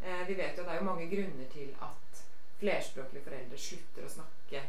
Eh, 0.02 0.26
vi 0.28 0.34
vet 0.34 0.58
jo 0.58 0.64
at 0.64 0.68
det 0.68 0.74
er 0.74 0.80
jo 0.80 0.90
mange 0.90 1.08
grunner 1.10 1.50
til 1.52 1.74
at 1.82 2.22
flerspråklige 2.58 3.24
foreldre 3.26 3.58
slutter 3.58 4.06
å 4.06 4.14
snakke 4.16 4.62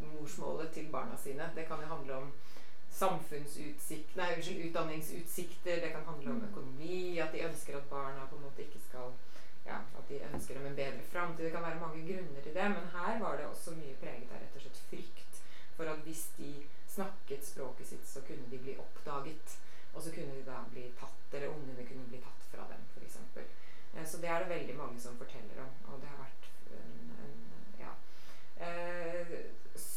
morsmålet 0.00 0.72
til 0.72 0.88
barna 0.92 1.16
sine. 1.20 1.48
Det 1.56 1.66
kan 1.68 1.80
jo 1.80 1.88
handle 1.88 2.16
om 2.22 2.32
samfunnsutsikt, 3.00 4.14
nei, 4.18 4.30
unnskyld, 4.36 4.64
utdanningsutsikter, 4.68 5.80
det 5.84 5.92
kan 5.94 6.06
handle 6.08 6.34
om 6.34 6.44
økonomi, 6.50 7.18
at 7.24 7.32
de 7.34 7.46
ønsker 7.48 7.78
at 7.78 7.90
barna 7.92 8.26
på 8.30 8.38
en 8.38 8.46
måte 8.48 8.66
ikke 8.66 8.82
skal 8.88 9.14
ja, 9.66 9.78
at 9.98 10.08
de 10.08 10.20
ønsker 10.32 10.58
dem 10.58 10.66
en 10.66 10.76
bedre 10.76 11.02
framtid. 11.12 11.44
Det 11.44 11.52
kan 11.54 11.62
være 11.62 11.80
mange 11.80 12.02
grunner 12.08 12.42
til 12.44 12.54
det, 12.54 12.68
men 12.74 12.92
her 12.96 13.18
var 13.24 13.36
det 13.36 13.46
også 13.46 13.76
mye 13.78 13.96
preget 14.02 14.32
av 14.32 14.42
rett 14.42 14.56
og 14.56 14.64
slett 14.64 14.84
frykt 14.90 15.42
for 15.76 15.88
at 15.92 16.04
hvis 16.04 16.26
de 16.36 16.52
snakket 16.94 17.46
språket 17.46 17.88
sitt, 17.88 18.08
så 18.08 18.20
kunne 18.26 18.50
de 18.50 18.58
bli 18.58 18.76
oppdaget. 18.84 19.58
Og 19.94 20.02
så 20.02 20.12
kunne 20.14 20.34
de 20.36 20.44
da 20.46 20.58
bli 20.70 20.84
tatt, 21.00 21.32
eller 21.32 21.54
ungene 21.54 21.86
kunne 21.86 22.08
bli 22.10 22.20
tatt 22.22 22.44
fra 22.52 22.66
dem, 22.70 22.82
f.eks. 22.94 23.16
Eh, 23.94 24.06
så 24.06 24.20
det 24.22 24.28
er 24.28 24.44
det 24.44 24.52
veldig 24.54 24.76
mange 24.76 25.00
som 25.00 25.16
forteller 25.18 25.62
om. 25.64 25.72
Og 25.92 26.02
det 26.02 26.10
har 26.12 26.20
vært 26.26 26.50
en, 26.76 27.14
en 27.24 27.80
ja. 27.80 27.94
Eh, 28.66 29.34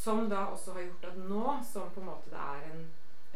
som 0.04 0.28
da 0.30 0.46
også 0.52 0.76
har 0.76 0.86
gjort 0.88 1.08
at 1.12 1.22
nå, 1.30 1.46
som 1.72 1.92
på 1.96 2.04
en 2.04 2.10
måte 2.12 2.34
det 2.34 2.42
er 2.42 2.68
en, 2.72 2.84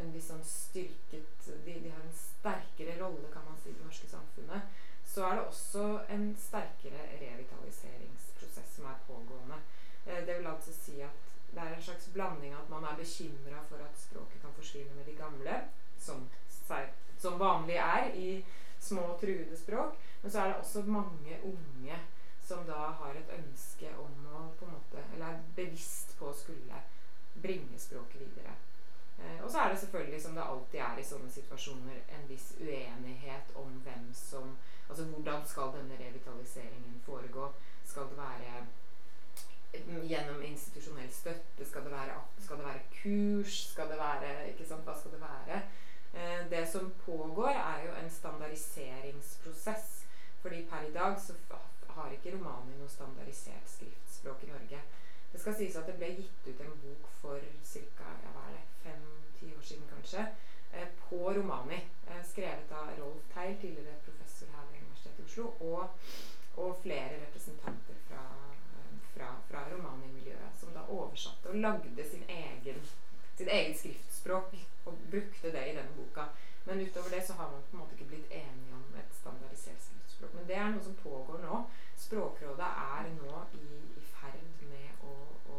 en 0.02 0.12
viss 0.14 0.28
sånn 0.30 0.44
styrket 0.44 1.48
de, 1.64 1.74
de, 1.74 1.88
har 1.88 2.02
en 2.04 2.18
sterkere 2.18 2.98
rolle, 3.00 3.30
kan 3.32 3.46
man 3.48 3.56
si, 3.62 3.72
i 3.72 3.78
det 3.78 3.86
norske 3.86 4.10
samfunnet 4.10 4.84
så 5.08 5.24
er 5.24 5.38
det 5.38 5.46
også 5.48 5.84
en 6.14 6.26
sterkere 6.38 7.06
revitaliseringsprosess 7.22 8.74
som 8.76 8.90
er 8.90 8.98
pågående. 9.06 9.56
Eh, 10.04 10.20
det 10.26 10.36
vil 10.36 10.50
altså 10.50 10.74
si 10.76 11.00
at 11.02 11.24
det 11.54 11.62
er 11.64 11.72
en 11.74 11.82
slags 11.82 12.10
blanding 12.12 12.52
at 12.54 12.68
man 12.70 12.84
er 12.84 12.98
bekymra 13.00 13.62
for 13.70 13.80
at 13.82 13.96
språket 13.98 14.42
kan 14.44 14.52
forsvinne 14.54 14.94
med 14.94 15.08
de 15.08 15.16
gamle, 15.16 15.62
som 15.98 16.28
som 17.18 17.38
vanlig 17.38 17.76
er 17.76 18.10
i 18.14 18.44
små, 18.80 19.18
truede 19.20 19.56
språk. 19.56 19.96
Men 20.22 20.30
så 20.30 20.40
er 20.40 20.46
det 20.46 20.56
også 20.56 20.82
mange 20.82 21.38
unge 21.44 21.98
som 22.44 22.64
da 22.66 22.92
har 23.00 23.16
et 23.16 23.32
ønske 23.38 23.90
om 23.98 24.26
å 24.32 24.44
på 24.58 24.66
en 24.66 24.72
måte, 24.72 25.02
Eller 25.14 25.26
er 25.26 25.42
bevisst 25.56 26.14
på 26.18 26.30
å 26.30 26.36
skulle 26.36 26.82
bringe 27.48 27.80
språket 27.80 28.20
videre. 28.22 28.56
Eh, 29.18 29.38
og 29.44 29.50
så 29.50 29.64
er 29.64 29.72
det 29.72 29.80
selvfølgelig, 29.82 30.22
som 30.22 30.36
det 30.36 30.46
alltid 30.46 30.80
er 30.86 30.98
i 31.00 31.06
sånne 31.10 31.30
situasjoner, 31.32 32.02
en 32.16 32.26
viss 32.30 32.52
uenighet 32.60 33.54
om 33.56 33.78
hvem 33.86 34.10
som 34.14 34.56
Altså 34.88 35.04
hvordan 35.04 35.42
skal 35.44 35.74
denne 35.74 35.96
revitaliseringen 36.00 37.00
foregå? 37.04 37.50
Skal 37.84 38.06
det 38.08 38.16
være 38.16 38.62
gjennom 40.08 40.42
institusjonell 40.42 41.10
støtte? 41.12 41.66
Skal 41.68 41.84
det 41.84 41.90
være, 41.92 42.14
skal 42.40 42.56
det 42.56 42.64
være 42.64 42.80
kurs? 43.02 43.58
Skal 43.72 43.90
det 43.90 43.98
være 43.98 44.48
ikke 44.48 44.68
sant, 44.68 44.84
Hva 44.84 44.94
skal 44.96 45.12
det 45.12 45.20
være? 45.20 45.60
Eh, 46.14 46.50
det 46.50 46.68
som 46.68 46.92
pågår, 47.04 47.48
er 47.48 47.84
jo 47.84 47.92
en 48.04 48.10
standardiseringsprosess. 48.10 50.06
Fordi 50.42 50.66
per 50.70 50.88
i 50.88 50.92
dag 50.92 51.20
så 51.20 51.32
har 51.88 52.10
ikke 52.14 52.32
romani 52.36 52.76
noe 52.78 52.88
standardisert 52.88 53.68
skriftspråk 53.68 54.44
i 54.46 54.50
Norge. 54.52 54.80
Det 55.32 55.40
skal 55.40 55.54
sies 55.54 55.76
at 55.76 55.86
det 55.86 55.96
ble 55.98 56.08
gitt 56.16 56.46
ut 56.48 56.60
en 56.64 56.76
bok 56.82 57.08
for 57.20 57.42
ca. 57.72 58.12
Ja, 58.24 58.44
fem-ti 58.84 59.52
år 59.56 59.62
siden 59.62 59.88
kanskje, 59.90 60.26
eh, 60.72 60.88
på 61.08 61.32
romani. 61.32 61.80
Eh, 62.08 62.24
skrevet 62.24 62.72
av 62.72 62.90
Rolf 62.98 63.22
Teil, 63.34 63.56
tidligere 63.60 64.00
professor 64.04 64.46
her 64.46 64.64
ved 64.70 64.80
Universitetet 64.80 65.20
i 65.20 65.24
Oslo, 65.24 65.44
og, 65.60 65.88
og 66.56 66.80
flere 66.82 67.20
representanter 67.26 67.94
fra, 68.08 68.24
fra, 69.14 69.28
fra 69.50 69.64
romani-miljøet, 69.72 70.56
som 70.60 70.72
da 70.72 70.86
oversatte 70.88 71.48
og 71.52 71.54
lagde 71.54 72.10
sin 72.10 72.24
egen, 72.28 72.82
sitt 73.36 73.48
eget 73.48 73.78
skriftspråk 73.78 74.56
og 74.86 74.94
brukte 75.10 75.52
det 75.52 75.66
i 75.68 75.76
denne 75.76 75.96
boka. 75.96 76.30
Men 76.64 76.80
utover 76.80 77.10
det 77.10 77.26
så 77.26 77.32
har 77.32 77.50
man 77.50 77.62
på 77.62 77.76
en 77.76 77.80
måte 77.82 77.94
ikke 77.94 78.10
blitt 78.14 78.32
enige 78.32 78.74
om 78.74 78.96
et 79.00 79.14
standardisert 79.20 79.82
skriftspråk. 79.84 80.34
Men 80.34 80.48
det 80.48 80.56
er 80.56 80.72
noe 80.72 80.84
som 80.84 80.96
pågår 81.02 81.38
nå. 81.44 81.62
Språkrådet 81.96 82.72
er 82.98 83.08
nå 83.14 83.44
i 83.56 83.97
ferd 84.20 84.64
med 84.70 85.04
å, 85.06 85.14
å, 85.54 85.58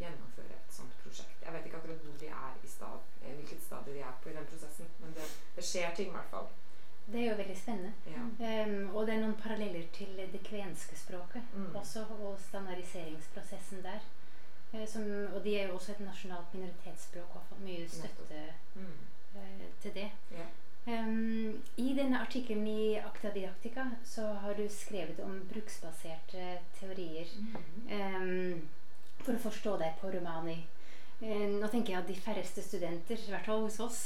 gjennomføre 0.00 0.56
et 0.56 0.74
sånt 0.74 0.94
prosjekt. 1.02 1.42
Jeg 1.44 1.52
vet 1.54 1.66
ikke 1.68 1.80
akkurat 1.80 2.04
hvor 2.06 2.18
de 2.20 2.30
er 2.32 2.64
i 2.64 2.70
stad, 2.70 3.10
eh, 3.20 3.34
hvilket 3.36 3.62
stadie 3.64 3.96
de 3.98 4.04
er 4.06 4.18
på 4.22 4.30
i 4.30 4.36
den 4.38 4.48
prosessen, 4.52 4.90
men 5.02 5.12
det, 5.16 5.26
det 5.56 5.66
skjer 5.66 5.94
ting 5.96 6.12
i 6.12 6.16
hvert 6.16 6.32
fall. 6.32 6.48
Det 7.10 7.20
er 7.20 7.30
jo 7.30 7.36
veldig 7.40 7.56
spennende. 7.58 7.92
Ja. 8.06 8.22
Um, 8.22 8.94
og 8.94 9.06
det 9.06 9.14
er 9.16 9.22
noen 9.24 9.36
paralleller 9.40 9.86
til 9.96 10.14
det 10.18 10.40
kvenske 10.46 10.96
språket 10.98 11.54
mm. 11.56 11.70
også, 11.74 12.04
og 12.20 12.36
standardiseringsprosessen 12.48 13.82
der. 13.86 14.04
Eh, 14.72 14.86
som, 14.88 15.06
og 15.34 15.40
de 15.44 15.56
er 15.58 15.68
jo 15.68 15.74
også 15.74 15.96
et 15.96 16.04
nasjonalt 16.06 16.54
minoritetsspråk 16.54 17.34
og 17.34 17.40
har 17.40 17.48
fått 17.48 17.64
mye 17.66 17.88
støtte 17.90 18.44
mm. 18.74 18.98
uh, 19.34 19.64
til 19.82 19.96
det. 19.96 20.10
Ja. 20.36 20.46
Um, 20.86 21.62
I 21.76 21.92
denne 21.94 22.20
artikkelen 22.20 22.66
i 22.66 22.98
Acta 22.98 23.30
Didactica 23.30 23.90
så 24.04 24.22
har 24.42 24.54
du 24.54 24.68
skrevet 24.68 25.20
om 25.20 25.40
bruksbaserte 25.52 26.58
teorier. 26.78 27.28
Mm. 27.36 27.56
Um, 27.90 28.68
for 29.20 29.36
å 29.36 29.42
forstå 29.42 29.76
deg 29.82 29.98
på 30.00 30.12
romani. 30.14 30.62
Uh, 31.20 31.60
nå 31.60 31.68
tenker 31.68 31.92
jeg 31.92 32.00
at 32.00 32.08
de 32.08 32.16
færreste 32.16 32.64
studenter 32.64 33.20
i 33.20 33.34
hvert 33.34 33.44
fall 33.50 33.66
hos 33.66 33.76
oss, 33.84 34.00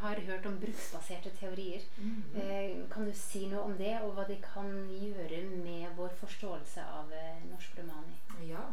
har 0.00 0.22
hørt 0.30 0.48
om 0.48 0.56
bruksbaserte 0.62 1.34
teorier. 1.40 1.84
Mm. 1.98 2.88
kan 2.90 3.04
du 3.04 3.12
si 3.12 3.44
noe 3.50 3.66
om 3.68 3.76
det, 3.78 3.98
og 4.00 4.16
hva 4.16 4.24
de 4.28 4.40
kan 4.42 4.72
gjøre 4.88 5.44
med 5.60 5.92
vår 5.98 6.16
forståelse 6.22 6.88
av 7.00 7.12
norsk 7.50 7.78
romani? 7.82 8.16
Ja. 8.48 8.64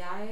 Jeg 0.00 0.26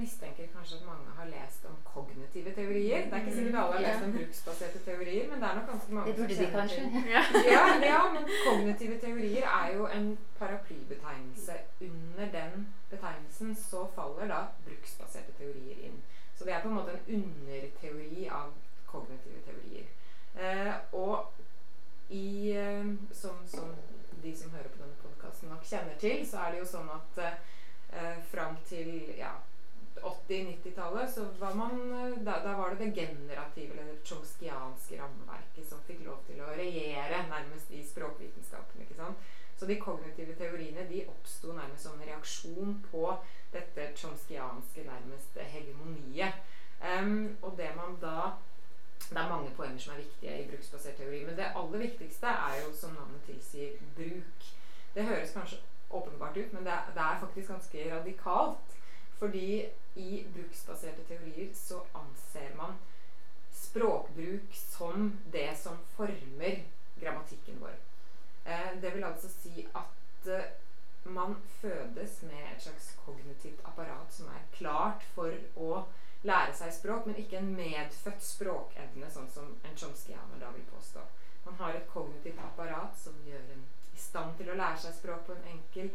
mistenker 0.00 0.46
kanskje 0.56 0.76
at 0.80 0.86
mange 0.86 1.10
har 1.18 1.26
lest 1.36 1.64
om 1.70 1.76
kognitive 1.84 2.54
teorier. 2.54 3.04
Det 3.04 3.12
er 3.12 3.20
ikke 3.22 3.34
sikkert 3.34 3.58
alle 3.62 3.76
har 3.76 3.84
lest 3.86 4.04
om 4.06 4.12
bruksbaserte 4.16 4.78
teorier, 4.86 5.24
men 5.30 5.42
det 5.42 5.48
er 5.48 5.54
nok 5.58 5.68
ganske 5.72 5.94
mange 5.94 6.08
det 6.08 6.16
burde 6.20 6.38
de 6.42 6.48
kanskje. 6.58 6.80
til 6.94 7.12
ja, 7.56 7.62
ja, 7.92 8.00
men 8.14 8.24
kognitive 8.48 8.96
teorier 9.04 9.46
er 9.60 9.76
jo 9.76 9.86
en 9.86 10.18
paraplybetegnelse. 10.38 11.52
Under 11.80 12.26
den 12.38 12.66
betegnelsen 12.90 13.54
så 13.68 13.86
faller 13.94 14.26
da 14.34 14.40
bruksbaserte 14.66 15.32
teorier 15.38 15.76
inn. 15.86 16.02
Så 16.36 16.44
det 16.44 16.52
er 16.54 16.62
på 16.62 16.68
en 16.68 16.74
måte 16.74 16.90
en 16.96 17.22
underteori 17.22 18.26
av 18.40 18.50
kognitive 18.86 19.40
teorier. 19.46 19.86
Eh, 20.40 20.74
og 20.92 21.32
i, 22.08 22.50
eh, 22.50 22.86
som, 23.12 23.46
som, 23.46 23.70
de 24.22 24.36
som 24.36 24.50
hører 24.50 24.68
på 24.68 24.82
denne 24.82 24.98
podkasten 25.02 25.48
nok 25.48 25.64
kjenner 25.64 25.96
til, 25.98 26.26
så 26.26 26.42
er 26.42 26.50
det 26.52 26.62
jo 26.64 26.70
sånn 26.74 26.90
at 26.96 27.24
eh, 27.24 27.40
eh, 27.92 28.18
fram 28.30 28.56
til 28.68 28.90
ja, 29.18 29.34
80-90-tallet 30.02 31.10
så 31.14 31.26
var 31.38 31.54
man 31.54 31.92
eh, 31.92 32.22
da, 32.24 32.38
da, 32.44 32.52
var 32.56 32.74
det 32.74 32.84
det 32.84 32.94
generative 32.94 33.72
eller 33.72 33.92
det 33.92 34.06
chomskianske 34.08 35.00
rammeverket 35.00 35.68
som 35.68 35.82
fikk 35.86 36.04
lov 36.06 36.22
til 36.28 36.40
å 36.44 36.52
regjere 36.56 37.26
nærmest 37.28 37.72
i 37.74 37.82
språkvitenskapen. 37.86 38.82
ikke 38.82 38.98
sant? 38.98 39.30
Så 39.60 39.66
de 39.66 39.76
kognitive 39.80 40.34
teoriene 40.40 40.86
de 40.88 41.02
oppsto 41.12 41.52
nærmest 41.52 41.84
som 41.84 41.98
en 41.98 42.06
reaksjon 42.08 42.78
på 42.90 43.02
dette 43.52 43.90
chomskianske 44.00 44.86
nærmest 44.86 45.36
hegemoniet. 45.52 46.38
Um, 46.80 47.36
og 47.42 47.58
det 47.58 47.74
man 47.76 47.98
da 48.00 48.30
Det 49.10 49.18
er 49.18 49.28
mange 49.28 49.50
poenger 49.56 49.78
som 49.80 49.92
er 49.92 50.02
viktige 50.04 50.42
i 50.42 50.48
bruksbasert 50.48 50.96
teori, 50.96 51.24
men 51.26 51.36
det 51.36 51.52
aller 51.56 51.78
viktigste 51.78 52.26
er 52.26 52.60
jo, 52.60 52.72
som 52.76 52.92
navnet 52.94 53.24
tilsier, 53.26 53.72
bruk. 53.96 54.44
Det 54.94 55.04
høres 55.04 55.32
kanskje 55.34 55.56
åpenbart 55.90 56.36
ut, 56.36 56.52
men 56.52 56.64
det 56.64 56.72
er, 56.72 56.92
det 56.94 57.02
er 57.02 57.20
faktisk 57.20 57.48
ganske 57.48 57.86
radikalt. 57.94 58.76
Fordi 59.18 59.68
i 60.00 60.26
bruksbaserte 60.34 61.04
teorier 61.08 61.50
så 61.54 61.82
anser 61.94 62.54
man 62.56 62.78
språkbruk 63.52 64.54
som 64.54 65.18
det 65.32 65.50
som 65.58 65.76
former 65.96 66.62
grammatikken 67.00 67.60
vår. 67.60 67.76
Eh, 68.44 68.80
det 68.82 68.94
vil 68.94 69.04
altså 69.04 69.28
si 69.28 69.66
at 69.74 70.28
eh, 70.28 70.48
man 71.04 71.36
fødes 71.60 72.22
med 72.22 72.56
et 72.56 72.62
slags 72.62 72.98
kognitivt 73.04 73.60
apparat 73.64 74.12
som 74.14 74.26
er 74.26 74.48
klart 74.52 75.04
for 75.14 75.34
å 75.56 75.84
lære 76.22 76.54
seg 76.56 76.72
språk, 76.76 77.06
men 77.06 77.16
ikke 77.16 77.38
en 77.40 77.54
medfødt 77.56 78.24
språkevne, 78.24 79.08
sånn 79.10 79.28
som 79.32 79.52
en 79.64 79.76
chomskianer 79.76 80.40
da 80.40 80.50
vil 80.56 80.66
påstå. 80.72 81.04
Man 81.44 81.56
har 81.60 81.76
et 81.76 81.88
kognitivt 81.92 82.40
apparat 82.44 82.98
som 83.00 83.16
gjør 83.26 83.46
en 83.54 83.62
stand 84.00 84.36
til 84.38 84.50
å 84.50 84.58
lære 84.58 84.80
seg 84.84 84.96
språk 84.96 85.26
på 85.26 85.36
en 85.36 85.50
enkel 85.54 85.90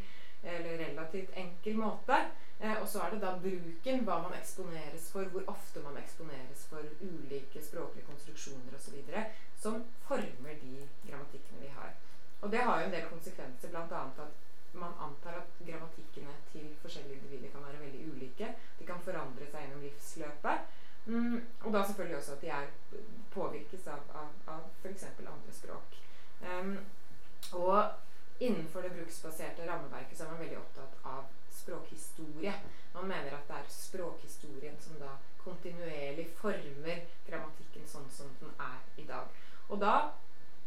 eller 0.45 0.77
relativt 0.77 1.33
enkel 1.33 1.77
måte. 1.79 2.19
Eh, 2.59 2.77
og 2.81 2.87
så 2.87 3.01
er 3.03 3.15
det 3.15 3.21
da 3.23 3.33
bruken, 3.41 4.03
hva 4.07 4.19
man 4.23 4.37
eksponeres 4.37 5.09
for, 5.11 5.27
hvor 5.33 5.43
ofte 5.51 5.81
man 5.83 5.97
eksponeres 5.99 6.65
for 6.69 6.85
ulike 7.01 7.63
språklige 7.63 8.07
konstruksjoner 8.07 8.77
osv., 8.77 8.95
som 9.59 9.83
former 10.07 10.61
de 10.61 10.87
grammatikkene 11.07 11.61
vi 11.65 11.73
har. 11.75 11.93
Og 12.41 12.51
det 12.51 12.63
har 12.63 12.79
jo 12.79 12.87
en 12.87 12.95
del 12.95 13.07
konsekvenser, 13.09 13.73
bl.a. 13.73 14.01
at 14.05 14.75
man 14.75 14.93
antar 15.01 15.39
at 15.41 15.59
grammatikkene 15.67 16.33
til 16.51 16.71
forskjellige 16.81 17.19
individer 17.19 17.51
kan 17.51 17.63
være 17.63 17.79
veldig 17.79 18.07
ulike. 18.13 18.49
De 18.79 18.87
kan 18.87 19.03
forandre 19.03 19.47
seg 19.51 19.65
gjennom 19.65 19.85
livsløpet. 19.85 20.73
Mm, 21.05 21.37
og 21.63 21.73
da 21.73 21.83
selvfølgelig 21.85 22.17
også 22.17 22.33
at 22.33 22.41
de 22.41 22.49
er, 22.49 22.67
påvirkes 23.33 23.87
av, 23.87 24.03
av, 24.21 24.29
av 24.47 24.61
f.eks. 24.83 25.03
andre 25.19 25.53
språk. 25.53 25.97
Um, 26.41 26.77
og 27.53 28.39
innenfor 28.39 28.81
det 28.81 28.91
bruksbaserte 28.95 29.67
rammeverket 29.67 30.17
så 30.17 30.25
er 30.25 30.31
man 30.31 30.41
veldig 30.43 30.57
opptatt 30.59 30.97
av 31.03 31.29
språkhistorie. 31.55 32.53
Man 32.93 33.07
mener 33.07 33.37
at 33.37 33.47
det 33.47 33.59
er 33.61 33.71
språkhistorien 33.71 34.77
som 34.81 34.99
da 34.99 35.15
kontinuerlig 35.43 36.27
former 36.39 37.05
grammatikken 37.27 37.87
sånn 37.87 38.09
som 38.11 38.31
den 38.41 38.53
er 38.59 38.81
i 39.01 39.05
dag. 39.07 39.29
Og 39.69 39.79
da 39.81 39.95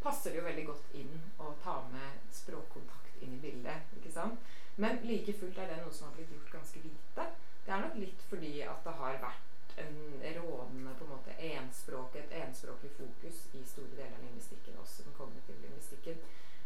passer 0.02 0.32
det 0.32 0.40
jo 0.40 0.46
veldig 0.46 0.64
godt 0.68 0.94
inn 0.98 1.12
å 1.42 1.52
ta 1.64 1.80
med 1.92 2.22
språkkontakt 2.34 3.22
inn 3.22 3.34
i 3.34 3.42
bildet. 3.42 3.92
ikke 3.98 4.14
sant? 4.14 4.38
Men 4.76 5.00
like 5.02 5.34
fullt 5.34 5.58
er 5.58 5.72
det 5.72 5.82
noe 5.82 5.94
som 5.94 6.08
har 6.08 6.16
blitt 6.16 6.32
gjort 6.34 6.54
ganske 6.60 6.82
lite. 6.84 7.28
Det 7.66 7.74
er 7.74 7.84
nok 7.84 7.96
litt 7.98 8.20
fordi 8.30 8.52
at 8.62 8.84
det 8.86 8.94
har 9.00 9.22
vært 9.24 9.48
en 9.78 9.98
rådende 10.36 10.94
på 10.98 11.06
en 11.06 11.10
måte 11.10 11.34
enspråk, 11.52 12.14
et 12.16 12.32
enspråklig 12.42 12.90
fokus 12.96 13.42
i 13.54 13.62
store 13.66 13.94
deler 13.96 14.14
av 14.16 14.24
lingvistikken, 14.24 14.78
også 14.82 15.06
den 15.06 15.16
kognitive 15.18 15.58
lingvistikken. 15.62 16.22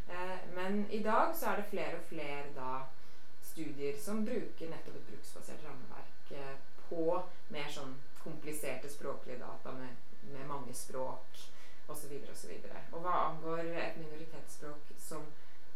Eh, 0.08 0.38
men 0.54 0.90
i 0.90 1.02
dag 1.02 1.36
så 1.36 1.52
er 1.52 1.60
det 1.60 1.70
flere 1.70 1.98
og 1.98 2.08
flere 2.08 2.52
da 2.56 2.72
studier 3.52 3.98
som 4.00 4.24
bruker 4.24 4.70
nettopp 4.70 4.96
et 4.96 5.08
bruksbasert 5.10 5.64
rammeverk 5.66 6.32
eh, 6.38 6.56
på 6.88 7.06
mer 7.52 7.68
sånn 7.72 7.94
kompliserte 8.22 8.90
språklige 8.90 9.40
data 9.42 9.74
med, 9.76 9.96
med 10.32 10.46
mange 10.48 10.74
språk 10.74 11.40
osv. 11.90 12.14
osv. 12.32 12.52
Og, 12.56 12.96
og 12.96 13.04
hva 13.04 13.14
angår 13.28 13.72
et 13.72 13.98
minoritetsspråk 14.00 14.94
som 15.02 15.26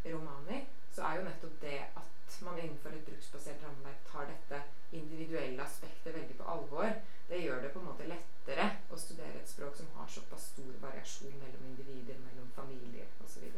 romani, 0.07 0.63
så 0.95 1.09
er 1.09 1.19
jo 1.19 1.27
nettopp 1.27 1.61
det 1.61 1.79
at 1.99 2.41
man 2.45 2.59
innenfor 2.61 2.95
et 2.95 3.05
bruksbasert 3.07 3.63
rammeverk 3.65 4.03
tar 4.11 4.29
dette 4.31 4.63
individuelle 4.97 5.63
aspektet 5.63 6.15
veldig 6.15 6.37
på 6.39 6.49
alvor, 6.53 6.91
det 7.29 7.41
gjør 7.43 7.63
det 7.63 7.71
på 7.75 7.81
en 7.81 7.89
måte 7.89 8.09
lettere 8.11 8.67
å 8.93 8.99
studere 9.01 9.41
et 9.41 9.51
språk 9.51 9.75
som 9.79 9.89
har 9.97 10.11
såpass 10.11 10.51
stor 10.53 10.75
variasjon 10.83 11.35
mellom 11.41 11.65
individer, 11.73 12.21
mellom 12.23 12.51
familier 12.55 13.09
osv. 13.25 13.49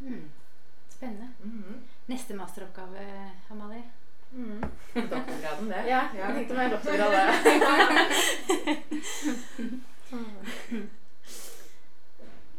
Mm. 0.00 0.30
Spennende. 0.88 1.28
Mm 1.42 1.64
-hmm. 1.64 1.80
Neste 2.06 2.34
masteroppgave, 2.34 3.30
Amalie? 3.50 3.82
Mm. 4.32 4.64
Doktorgraden, 4.94 5.68
det. 5.68 5.84
Ja, 5.88 6.08
meg 6.62 6.72
doktorgrad. 6.72 7.18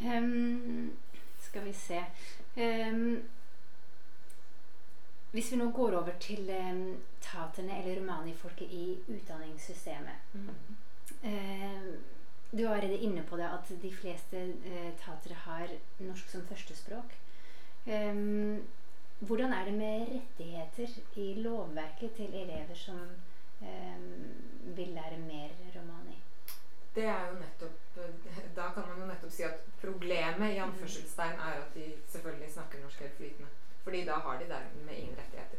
um, 0.04 0.92
skal 1.48 1.66
vi 1.66 1.74
se 1.74 2.00
um, 2.58 3.24
Hvis 5.32 5.52
vi 5.52 5.58
nå 5.58 5.70
går 5.72 5.98
over 5.98 6.12
til 6.20 6.50
um, 6.50 6.98
taterne 7.22 7.80
eller 7.82 8.02
romanifolket 8.02 8.68
i 8.72 8.98
utdanningssystemet 9.08 10.50
Ehm, 11.24 11.94
Du 12.52 12.68
var 12.68 12.76
allerede 12.76 12.98
inne 12.98 13.24
på 13.24 13.38
det 13.38 13.44
at 13.50 13.82
de 13.82 13.90
fleste 13.96 14.38
uh, 14.66 14.92
tatere 15.00 15.34
har 15.34 15.68
norsk 16.00 16.30
som 16.30 16.42
førstespråk. 16.46 17.16
Um, 17.88 18.62
hvordan 19.20 19.54
er 19.54 19.66
det 19.66 19.74
med 19.74 20.08
rettigheter 20.12 20.88
i 21.16 21.34
lovverket 21.34 22.12
til 22.14 22.36
elever 22.36 22.76
som 22.76 23.00
ehm, 23.70 24.76
vil 24.76 24.94
lære 24.98 25.18
mer 25.24 25.56
romani? 25.76 26.20
Det 26.96 27.06
er 27.10 27.28
jo 27.30 27.40
nettopp 27.40 27.80
Da 28.56 28.70
kan 28.74 28.88
man 28.90 29.00
jo 29.02 29.06
nettopp 29.10 29.32
si 29.34 29.44
at 29.46 29.66
problemet 29.82 30.54
i 30.54 30.62
anførselstegn 30.62 31.40
er 31.48 31.60
at 31.62 31.76
de 31.76 31.86
selvfølgelig 32.08 32.52
snakker 32.54 32.82
norsk 32.82 33.00
helt 33.00 33.18
flytende. 33.18 33.50
Fordi 33.84 34.06
da 34.06 34.14
har 34.26 34.40
de 34.40 34.50
dermed 34.50 34.98
ingen 34.98 35.18
rettigheter. 35.18 35.58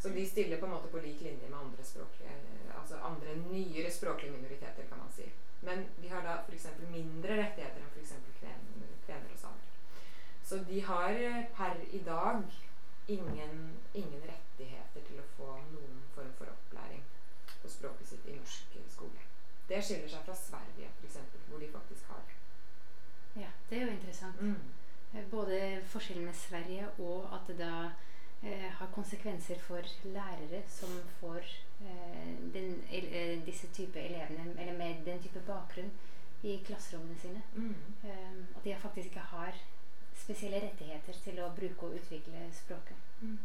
Så 0.00 0.08
de 0.08 0.28
stiller 0.28 0.60
på 0.60 0.66
en 0.66 0.72
måte 0.72 0.88
på 0.88 0.98
lik 0.98 1.20
linje 1.20 1.48
med 1.48 1.58
andre 1.58 1.84
språklige 1.84 2.30
Altså 2.78 2.96
andre 2.96 3.36
nyere 3.36 3.90
språklige 3.90 4.32
minoriteter, 4.32 4.82
kan 4.88 4.98
man 4.98 5.12
si. 5.12 5.32
Men 5.62 5.86
de 6.02 6.08
har 6.08 6.22
da 6.22 6.36
f.eks. 6.48 6.66
mindre 6.90 7.36
rettigheter 7.42 7.82
enn 7.82 7.92
f.eks. 7.94 8.14
Kven, 8.40 8.64
kvener 9.06 9.34
og 9.34 9.38
samer. 9.38 9.66
Så 10.44 10.64
de 10.68 10.80
har 10.84 11.10
eh, 11.10 11.44
per 11.56 11.76
i 11.90 11.98
dag 12.06 12.42
ingen, 13.08 13.76
ingen 13.94 14.22
rettigheter 14.32 15.06
til 15.06 15.20
å 15.20 15.28
få 15.36 15.52
noen 15.74 16.00
form 16.14 16.32
for 16.38 16.46
opplæring 16.46 16.59
på 17.70 17.76
språket 17.76 18.08
sitt 18.08 18.26
i 18.26 18.36
norsk 18.36 18.76
skole. 18.90 19.26
Det 19.68 19.78
skiller 19.84 20.10
seg 20.10 20.26
fra 20.26 20.34
Sverige, 20.34 20.90
f.eks., 20.98 21.18
hvor 21.48 21.58
de 21.62 21.68
faktisk 21.72 22.08
har 22.10 22.22
det. 22.26 22.36
Ja, 23.42 23.50
det 23.70 23.78
er 23.78 23.84
jo 23.84 23.92
interessant. 23.92 24.40
Mm. 24.40 24.56
Eh, 25.14 25.26
Både 25.30 25.58
forskjellen 25.86 26.24
med 26.26 26.34
Sverige 26.34 26.88
og 26.98 27.28
at 27.34 27.46
det 27.48 27.58
da 27.60 27.90
eh, 28.42 28.70
har 28.78 28.90
konsekvenser 28.94 29.58
for 29.62 29.86
lærere 30.04 30.62
som 30.68 30.96
får 31.20 31.46
eh, 31.86 32.32
den, 32.54 32.80
el, 32.90 33.06
eh, 33.14 33.46
disse 33.46 33.70
type 33.74 34.00
elevene, 34.00 34.54
eller 34.58 34.78
med 34.78 35.04
den 35.06 35.22
type 35.22 35.42
bakgrunn, 35.46 35.92
i 36.42 36.56
klasserommene 36.66 37.18
sine. 37.20 37.42
Mm. 37.54 37.74
Eh, 38.04 38.56
at 38.56 38.64
de 38.64 38.76
faktisk 38.82 39.06
ikke 39.06 39.28
har 39.34 39.54
spesielle 40.16 40.62
rettigheter 40.66 41.22
til 41.22 41.38
å 41.44 41.52
bruke 41.56 41.86
og 41.86 42.00
utvikle 42.00 42.48
språket. 42.52 42.96
Mm. 43.20 43.38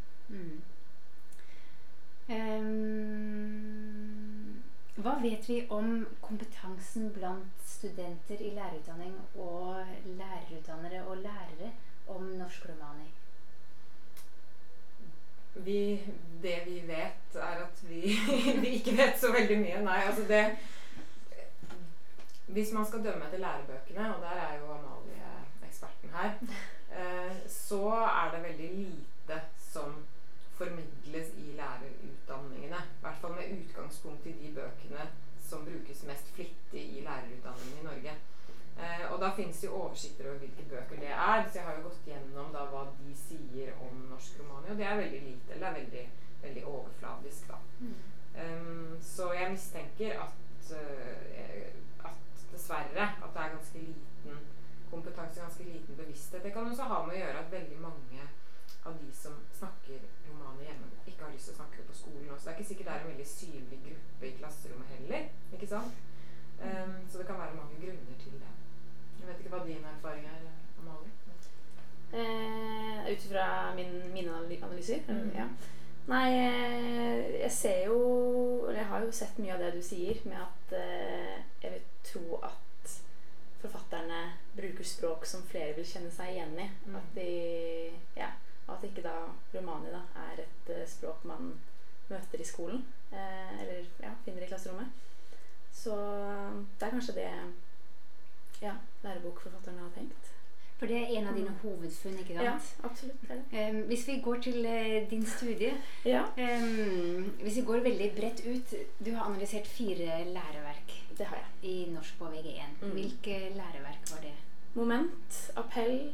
Hva 4.96 5.14
vet 5.22 5.50
vi 5.50 5.68
om 5.70 6.06
kompetansen 6.22 7.12
blant 7.14 7.68
studenter 7.70 8.40
i 8.42 8.50
lærerutdanning 8.56 9.14
og 9.36 9.86
lærerutdannere 10.06 11.04
og 11.06 11.18
lærere 11.18 11.70
om 12.08 12.24
norsk 12.40 12.66
romani? 12.70 13.12
Vi, 15.56 16.02
det 16.42 16.56
vi 16.66 16.82
vet, 16.88 17.36
er 17.36 17.62
at 17.68 17.84
vi, 17.90 18.02
vi 18.62 18.68
ikke 18.80 18.98
vet 18.98 19.22
så 19.22 19.32
veldig 19.32 19.60
mye. 19.62 19.84
Nei, 19.86 20.02
altså 20.08 20.26
det 20.28 20.58
Hvis 22.48 22.72
man 22.74 22.86
skal 22.86 23.04
dømme 23.06 23.26
etter 23.26 23.38
lærebøkene, 23.38 24.16
og 24.16 24.22
der 24.22 24.42
er 24.48 24.58
jo 24.58 24.66
Amalie 24.74 25.30
eksperten 25.68 26.10
her, 26.14 26.34
eh, 26.92 27.38
så 27.50 27.90
er 27.94 28.36
det 28.36 28.44
veldig 28.44 28.70
lite 28.74 29.42
som. 29.72 30.06
I 31.05 31.05
hvert 33.16 33.22
fall 33.22 33.36
med 33.36 33.58
utgangspunkt 33.60 34.26
i 34.28 34.32
de 34.42 34.54
bøkene 34.56 35.08
som 35.46 35.66
brukes 35.66 36.04
mest 36.04 36.32
flittig 36.36 36.84
i 36.98 37.04
lærerutdanningen 37.06 37.80
i 37.80 37.86
Norge. 37.86 38.16
Eh, 38.76 39.12
og 39.14 39.22
da 39.22 39.30
finnes 39.36 39.60
det 39.62 39.68
jo 39.68 39.78
oversikter 39.84 40.30
over 40.30 40.42
hvilke 40.44 40.64
bøker 40.70 41.00
det 41.00 41.12
er. 41.12 41.46
Så 41.50 41.60
jeg 41.60 41.68
har 41.68 41.78
jo 41.78 41.86
gått 41.88 42.10
gjennom 42.10 42.52
da 42.54 42.66
hva 42.72 42.84
de 42.98 43.16
sier 43.16 43.72
om 43.86 44.02
norsk 44.10 44.42
romani, 44.42 44.72
og 44.72 44.82
det 44.82 44.88
er 44.88 45.00
veldig 45.00 45.22
lite. 45.30 45.54
Eller 45.54 45.62
det 45.64 45.70
er 45.70 45.80
veldig, 45.80 46.06
veldig 46.42 46.66
overfladisk, 46.74 47.54
da. 47.54 47.62
Um, 48.36 48.98
så 49.02 49.30
jeg 49.32 49.52
mistenker 49.52 50.18
at, 50.20 50.72
uh, 50.76 52.10
at 52.10 52.42
dessverre 52.52 53.06
at 53.24 53.30
det 53.32 53.44
er 53.44 53.54
ganske 53.54 53.84
liten 53.86 54.42
kompetanse, 54.90 55.40
ganske 55.40 55.64
liten 55.64 55.96
bevissthet. 55.96 56.44
Det 56.44 56.52
kan 56.54 56.68
også 56.68 56.90
ha 56.90 57.00
med 57.06 57.16
å 57.16 57.22
gjøre 57.22 57.46
at 57.46 57.54
veldig 57.54 57.80
mange 57.80 58.28
av 58.86 58.98
de 59.02 59.10
som 59.14 59.38
snakker 59.60 60.04
romani 60.30 60.68
hjemme, 60.68 60.90
ikke 61.08 61.26
har 61.26 61.34
lyst 61.34 61.50
til 61.50 61.56
å 61.56 61.60
snakke 61.62 61.82
det 61.82 61.88
på 61.90 61.98
skolen 62.02 62.30
også. 62.30 62.46
Det 62.46 62.52
er 62.54 62.58
ikke 62.58 62.70
sikkert 62.72 62.90
det 62.90 62.96
er 62.96 63.06
en 63.06 63.12
veldig 63.14 63.28
synlig 63.32 63.80
gruppe 63.88 64.30
i 64.30 64.36
klasserommet 64.40 64.94
heller. 64.96 65.30
ikke 65.54 65.72
sant? 65.74 66.04
Um, 66.56 66.98
så 67.10 67.20
det 67.20 67.28
kan 67.28 67.42
være 67.42 67.60
mange 67.60 67.80
grunner 67.82 68.20
til 68.22 68.40
det. 68.42 68.52
Jeg 69.20 69.28
vet 69.28 69.40
ikke 69.40 69.56
hva 69.56 69.66
din 69.66 69.88
erfaring 69.92 70.28
er, 70.30 70.52
Amalie? 70.80 71.16
Eh, 72.14 73.12
Ut 73.14 73.26
ifra 73.26 73.76
min, 73.76 74.14
mine 74.14 74.32
analyser? 74.64 75.00
Mm. 75.08 75.32
Ja. 75.36 75.48
Nei, 76.08 76.32
eh, 76.34 77.42
jeg 77.42 77.52
ser 77.52 77.86
jo 77.86 77.98
Eller 78.68 78.80
jeg 78.80 78.88
har 78.88 79.06
jo 79.06 79.12
sett 79.12 79.40
mye 79.42 79.56
av 79.56 79.64
det 79.64 79.72
du 79.74 79.82
sier, 79.82 80.20
med 80.26 80.38
at 80.38 80.76
eh, 80.78 81.42
jeg 81.64 81.72
vil 81.72 81.88
tro 82.06 82.40
at 82.46 82.94
forfatterne 83.62 84.22
bruker 84.56 84.86
språk 84.86 85.26
som 85.26 85.44
flere 85.50 85.74
vil 85.76 85.88
kjenne 85.90 86.12
seg 86.14 86.36
igjen 86.36 86.54
i. 86.62 86.70
Mm. 86.86 86.96
At 87.00 87.18
de. 87.18 87.30
At 88.86 88.92
ikke 88.92 89.04
da 89.08 89.16
romani 89.56 89.90
da 89.94 90.02
er 90.28 90.44
et 90.44 90.70
uh, 90.70 90.84
språk 90.90 91.24
man 91.26 91.54
møter 92.10 92.42
i 92.42 92.46
skolen. 92.46 92.84
Eh, 93.12 93.62
eller 93.62 93.86
ja, 94.04 94.12
finner 94.26 94.44
i 94.46 94.48
klasserommet. 94.50 94.88
Så 95.74 95.96
det 96.80 96.86
er 96.86 96.92
kanskje 96.94 97.16
det 97.16 97.30
ja, 98.62 98.74
lærebokforfatterne 99.04 99.80
har 99.82 99.90
tenkt. 99.96 100.32
For 100.78 100.92
det 100.92 100.98
er 101.00 101.14
en 101.18 101.28
av 101.28 101.36
dine 101.38 101.50
Mm. 101.50 101.58
hovedfunn, 101.64 102.18
ikke 102.20 102.36
sant? 102.36 102.44
Ja, 102.46 102.54
absolutt. 102.84 103.22
Det 103.22 103.38
det. 103.52 103.70
Um, 103.70 103.82
hvis 103.90 104.08
vi 104.08 104.20
går 104.24 104.36
til 104.44 104.66
uh, 104.66 105.10
din 105.10 105.26
studie 105.26 105.72
Ja, 106.06 106.24
um, 106.38 107.32
Hvis 107.42 107.56
vi 107.56 107.62
går 107.66 107.80
veldig 107.86 108.12
bredt 108.18 108.42
ut 108.46 108.74
Du 109.06 109.14
har 109.16 109.26
analysert 109.30 109.68
fire 109.68 110.26
læreverk 110.26 110.92
det 111.18 111.26
har 111.26 111.38
jeg. 111.38 111.70
i 111.72 111.86
norsk 111.94 112.18
på 112.20 112.26
VG1. 112.26 112.82
Mm. 112.82 112.92
Hvilke 112.92 113.40
læreverk 113.56 114.12
var 114.12 114.22
det? 114.22 114.34
Moment, 114.74 115.52
appell, 115.56 116.12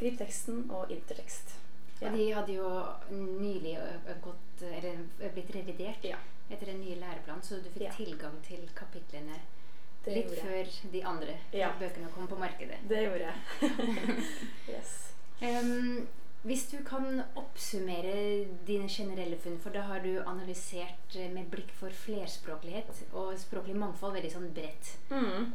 grip 0.00 0.18
teksten 0.18 0.70
og 0.70 0.90
intertekst. 0.90 1.54
Ja. 2.02 2.10
De 2.10 2.28
hadde 2.34 2.52
jo 2.56 2.68
nylig 3.14 3.76
gått, 4.24 4.62
eller 4.62 5.02
blitt 5.34 5.54
revidert 5.54 6.04
Ja. 6.04 6.16
etter 6.50 6.72
en 6.72 6.80
ny 6.80 6.96
læreplan, 7.00 7.42
så 7.42 7.60
du 7.62 7.70
fikk 7.70 7.82
Ja. 7.82 7.92
tilgang 7.96 8.42
til 8.42 8.68
kapitlene 8.74 9.38
Det 10.04 10.14
litt 10.14 10.32
før 10.40 10.90
de 10.92 11.04
andre 11.04 11.36
bøkene 11.78 12.08
kom 12.14 12.26
på 12.26 12.38
markedet. 12.38 12.80
Det 12.88 13.04
gjorde 13.04 13.30
jeg. 13.30 13.36
yes. 14.74 15.14
um, 15.42 16.08
hvis 16.42 16.64
du 16.72 16.78
kan 16.84 17.22
oppsummere 17.36 18.46
dine 18.66 18.88
generelle 18.88 19.38
funn, 19.38 19.60
for 19.62 19.70
da 19.70 19.84
har 19.86 20.00
du 20.02 20.18
analysert 20.26 21.14
med 21.30 21.46
blikk 21.50 21.70
for 21.78 21.94
flerspråklighet 21.94 23.04
og 23.12 23.38
språklig 23.38 23.76
mangfold 23.76 24.16
veldig 24.18 24.32
sånn 24.32 24.48
bredt. 24.56 24.96
Mm. 25.10 25.52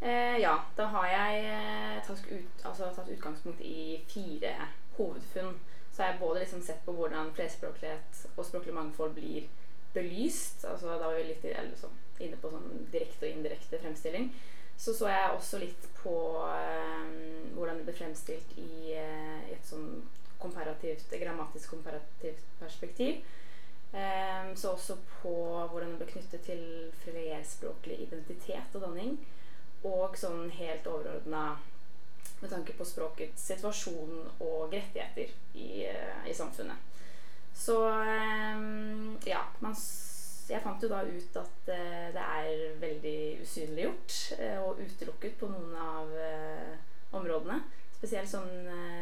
Eh, 0.00 0.40
ja, 0.42 0.56
da 0.76 0.86
har 0.86 1.06
jeg 1.06 1.44
eh, 1.44 2.02
tatt, 2.06 2.26
ut, 2.30 2.66
altså, 2.66 2.90
tatt 2.96 3.08
utgangspunkt 3.08 3.60
i 3.60 4.02
fire 4.10 4.52
hovedfunn. 4.98 5.54
Så 5.96 6.02
har 6.02 6.10
jeg 6.10 6.20
både 6.20 6.42
liksom 6.42 6.60
sett 6.62 6.82
på 6.84 6.92
hvordan 6.92 7.30
flerspråklighet 7.32 8.26
og 8.36 8.44
språklig 8.44 8.74
mangfold 8.76 9.14
blir 9.16 9.46
belyst. 9.94 10.66
Altså, 10.68 10.90
da 10.92 11.08
var 11.08 11.16
vi 11.16 11.30
litt 11.30 11.46
liksom, 11.46 11.94
inne 12.20 12.36
på 12.42 12.50
sånn 12.52 12.84
direkte 12.92 13.24
og 13.24 13.32
indirekte 13.32 13.80
fremstilling. 13.80 14.28
Så 14.76 14.92
så 14.92 15.08
jeg 15.08 15.30
også 15.32 15.62
litt 15.62 15.86
på 16.02 16.16
eh, 16.50 17.14
hvordan 17.56 17.80
det 17.80 17.86
ble 17.86 17.94
fremstilt 17.96 18.52
i, 18.60 18.92
i 18.92 19.54
et 19.54 19.64
sånn 19.64 20.02
komparativt, 20.42 21.16
grammatisk 21.16 21.72
komparativt 21.72 22.44
perspektiv. 22.60 23.24
Um, 23.96 24.56
så 24.56 24.74
også 24.74 24.98
på 25.22 25.32
hvordan 25.70 25.94
det 25.94 26.02
ble 26.02 26.10
knyttet 26.10 26.42
til 26.44 26.62
flerspråklig 27.04 28.02
identitet 28.04 28.76
og 28.76 28.84
danning. 28.84 29.16
Og 29.86 30.18
sånn 30.20 30.50
helt 30.58 30.88
overordna 30.90 31.46
med 32.40 32.50
tanke 32.50 32.74
på 32.76 32.84
språkets 32.84 33.46
situasjon 33.50 34.18
og 34.44 34.72
rettigheter 34.72 35.32
i, 35.54 35.86
eh, 35.88 36.28
i 36.30 36.34
samfunnet. 36.34 36.76
Så 37.56 37.78
eh, 37.88 38.66
ja, 39.30 39.42
man, 39.64 39.76
jeg 40.50 40.62
fant 40.64 40.84
jo 40.84 40.92
da 40.92 41.00
ut 41.06 41.40
at 41.40 41.72
eh, 41.72 42.06
det 42.14 42.26
er 42.26 42.78
veldig 42.82 43.18
usynliggjort 43.42 44.18
og 44.66 44.84
utelukket 44.84 45.40
på 45.40 45.50
noen 45.50 45.74
av 45.80 46.14
områdene. 47.16 47.60
Spesielt 47.96 48.28
sånn 48.28 48.50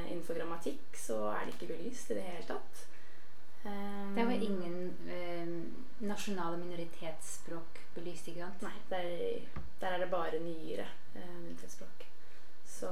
innenfor 0.07 0.39
grammatikk 0.39 0.95
så 0.95 1.17
er 1.35 1.47
det 1.47 1.57
ikke 1.57 1.73
belyst 1.73 2.13
i 2.13 2.19
det 2.21 2.29
hele 2.29 2.47
tatt. 2.47 2.85
Det 3.65 4.27
var 4.29 4.45
ingen 4.45 4.93
nasjonale 5.99 6.57
minoritetsspråk 6.61 7.81
belyst, 7.95 8.29
ikke 8.29 8.45
sant? 8.45 8.65
Nei, 8.65 8.75
der, 8.91 9.07
der 9.81 9.97
er 9.97 10.03
det 10.03 10.11
bare 10.13 10.41
nyere 10.43 10.87
eh, 11.15 11.37
minoritetsspråk. 11.41 12.07
Så 12.75 12.91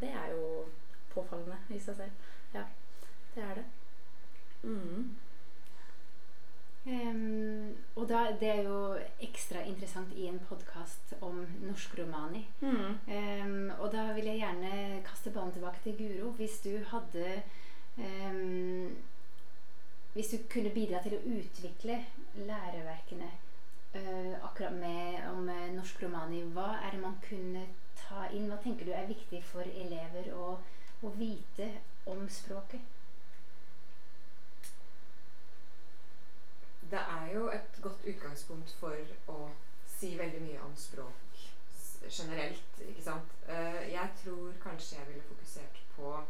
det 0.00 0.10
er 0.10 0.32
jo 0.34 0.64
påfallende 1.14 1.58
i 1.70 1.78
seg 1.78 1.96
selv. 2.00 2.24
Ja, 2.54 2.64
det 3.34 3.44
er 3.44 3.60
det. 3.60 3.64
Mm. 4.62 5.14
Um, 6.84 7.76
og 7.96 8.08
da, 8.08 8.26
det 8.40 8.48
er 8.50 8.66
jo 8.66 8.78
ekstra 9.24 9.62
interessant 9.64 10.12
i 10.20 10.26
en 10.28 10.40
podkast 10.48 11.14
om 11.24 11.38
norsk-romani. 11.62 12.42
Mm. 12.60 12.98
Um, 13.08 13.70
og 13.78 13.88
da 13.94 14.10
vil 14.12 14.28
jeg 14.28 14.42
gjerne 14.42 15.00
kaste 15.06 15.32
ballen 15.32 15.54
tilbake 15.54 15.80
til 15.84 15.96
Guro. 16.00 16.34
Hvis 16.36 16.58
du 16.64 16.74
hadde 16.90 17.42
um, 17.96 18.96
Hvis 20.12 20.28
du 20.30 20.36
kunne 20.50 20.70
bidra 20.70 21.00
til 21.02 21.16
å 21.16 21.22
utvikle 21.38 21.96
læreverkene 22.36 23.30
uh, 23.94 24.34
akkurat 24.44 24.76
med, 24.76 25.24
om 25.32 25.48
norsk 25.74 26.04
romani, 26.04 26.44
hva 26.54 26.68
er 26.82 26.92
det 26.94 27.00
man 27.02 27.16
kunne 27.24 27.64
ta 28.08 28.26
inn? 28.30 28.48
Hva 28.50 28.56
tenker 28.62 28.84
du 28.88 28.92
er 28.92 29.06
viktig 29.10 29.42
for 29.52 29.62
elever 29.84 30.30
å, 30.34 30.58
å 31.02 31.12
vite 31.18 31.70
om 32.10 32.26
språket? 32.28 32.80
Det 36.90 37.00
er 37.00 37.30
jo 37.34 37.48
et 37.48 37.78
godt 37.82 38.04
utgangspunkt 38.06 38.70
for 38.78 38.96
å 39.32 39.38
si 39.96 40.12
veldig 40.18 40.40
mye 40.44 40.60
om 40.66 40.74
språk 40.76 41.20
generelt, 42.12 42.80
ikke 42.84 43.02
sant. 43.02 43.30
Eh, 43.48 43.92
Jeg 43.92 44.10
tror 44.22 44.52
kanskje 44.62 44.96
jeg 44.98 45.06
ville 45.08 45.22
fokusert 45.28 45.78
på 45.96 46.24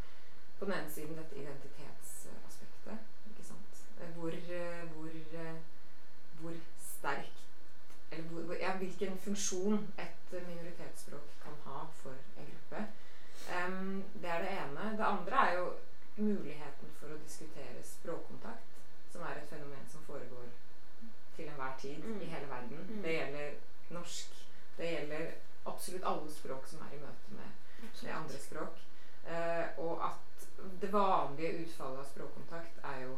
på 0.58 0.64
den 0.64 0.74
ene 0.74 0.90
siden 0.94 1.16
dette 1.18 1.36
identitetsaspektet, 1.36 2.98
ikke 3.30 3.44
sant. 3.48 3.80
Eh, 4.00 4.10
Hvor, 4.14 4.30
eh, 4.30 4.84
hvor, 4.94 5.10
hvor 6.40 6.54
sterkt 6.78 7.40
Eller 8.12 8.24
hvor, 8.30 8.54
ja, 8.54 8.76
hvilken 8.76 9.18
funksjon 9.18 9.88
et 9.98 10.32
minoritetsspråk 10.46 11.28
kan 11.42 11.52
ha 11.64 11.86
for 12.02 12.14
en 12.38 12.46
gruppe. 12.46 12.76
Em, 13.50 13.53
det 14.22 14.30
er 14.30 14.42
det 14.44 14.52
ene. 14.58 14.90
Det 14.98 15.04
andre 15.06 15.36
er 15.48 15.58
jo 15.58 15.66
muligheten 16.16 16.92
for 17.00 17.10
å 17.14 17.18
diskutere 17.22 17.82
språkkontakt, 17.84 18.78
som 19.12 19.22
er 19.22 19.40
et 19.40 19.48
fenomen 19.50 19.86
som 19.90 20.02
foregår 20.06 20.48
til 21.36 21.48
enhver 21.50 21.74
tid 21.80 21.98
Mm. 22.04 22.20
i 22.22 22.24
hele 22.24 22.46
verden. 22.48 22.86
Mm. 22.88 23.02
Det 23.02 23.12
gjelder 23.12 23.54
norsk. 23.90 24.34
Det 24.76 24.90
gjelder 24.92 25.32
absolutt 25.66 26.04
alle 26.04 26.30
språk 26.30 26.66
som 26.66 26.80
er 26.86 26.94
i 26.96 27.00
møte 27.02 27.30
med, 27.38 27.50
med 28.02 28.12
andre 28.14 28.38
språk. 28.38 28.80
Eh, 29.26 29.78
og 29.78 30.04
at 30.04 30.46
det 30.80 30.92
vanlige 30.92 31.64
utfallet 31.64 31.98
av 31.98 32.04
språkkontakt 32.10 32.78
er 32.84 33.00
jo 33.02 33.16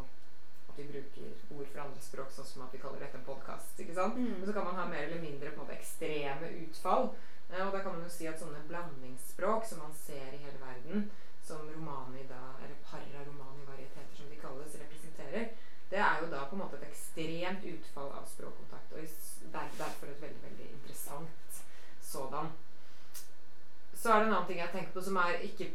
at 0.69 0.79
vi 0.79 0.85
bruker 0.93 1.57
ord 1.59 1.67
fra 1.73 1.83
andre 1.87 2.03
språk, 2.03 2.31
sånn 2.33 2.45
som 2.47 2.63
at 2.63 2.73
vi 2.73 2.79
kaller 2.79 3.01
dette 3.01 3.19
en 3.19 3.25
podkast. 3.25 3.79
Mm. 3.79 4.41
Og 4.41 4.47
så 4.47 4.53
kan 4.53 4.65
man 4.65 4.75
ha 4.81 4.87
mer 4.89 5.07
eller 5.09 5.21
mindre 5.23 5.51
på 5.51 5.61
en 5.61 5.67
måte 5.67 5.79
ekstreme 5.79 6.51
utfall. 6.67 7.11
Eh, 7.51 7.63
og 7.67 7.73
da 7.73 7.83
kan 7.83 7.95
man 7.95 8.05
jo 8.07 8.11
si 8.13 8.27
at 8.31 8.41
sånne 8.41 8.65
blandingsspråk 8.71 9.69
som 9.69 9.85
man 9.85 9.95
ser 10.07 10.35
i 10.35 10.43
hele 10.43 10.59
verden, 10.63 11.09
som 11.47 11.69
romani 11.71 12.27
da, 12.27 12.43
eller 12.65 12.79
pararomani-varieteter 12.91 14.19
som 14.19 14.31
de 14.31 14.41
kalles, 14.41 14.79
representerer, 14.83 15.55
det 15.91 15.99
er 16.03 16.23
jo 16.23 16.31
da 16.33 16.43
på 16.49 16.57
en 16.57 16.65
måte 16.65 16.81
et 16.81 16.89
ekstremt 16.89 17.67
utfall 17.71 18.11
av 18.19 18.25
språkkontakt. 18.27 18.93
Og 18.93 19.05
derfor 19.79 20.07
et 20.07 20.23
veldig, 20.23 20.43
veldig 20.43 20.71
interessant 20.73 21.61
sådan. 22.03 22.53
Så 23.95 24.13
er 24.13 24.19
det 24.19 24.27
en 24.27 24.35
annen 24.35 24.47
ting 24.47 24.59
jeg 24.59 24.73
tenker 24.73 24.93
på 24.93 25.05
som 25.07 25.17
er 25.23 25.39
ikke 25.47 25.71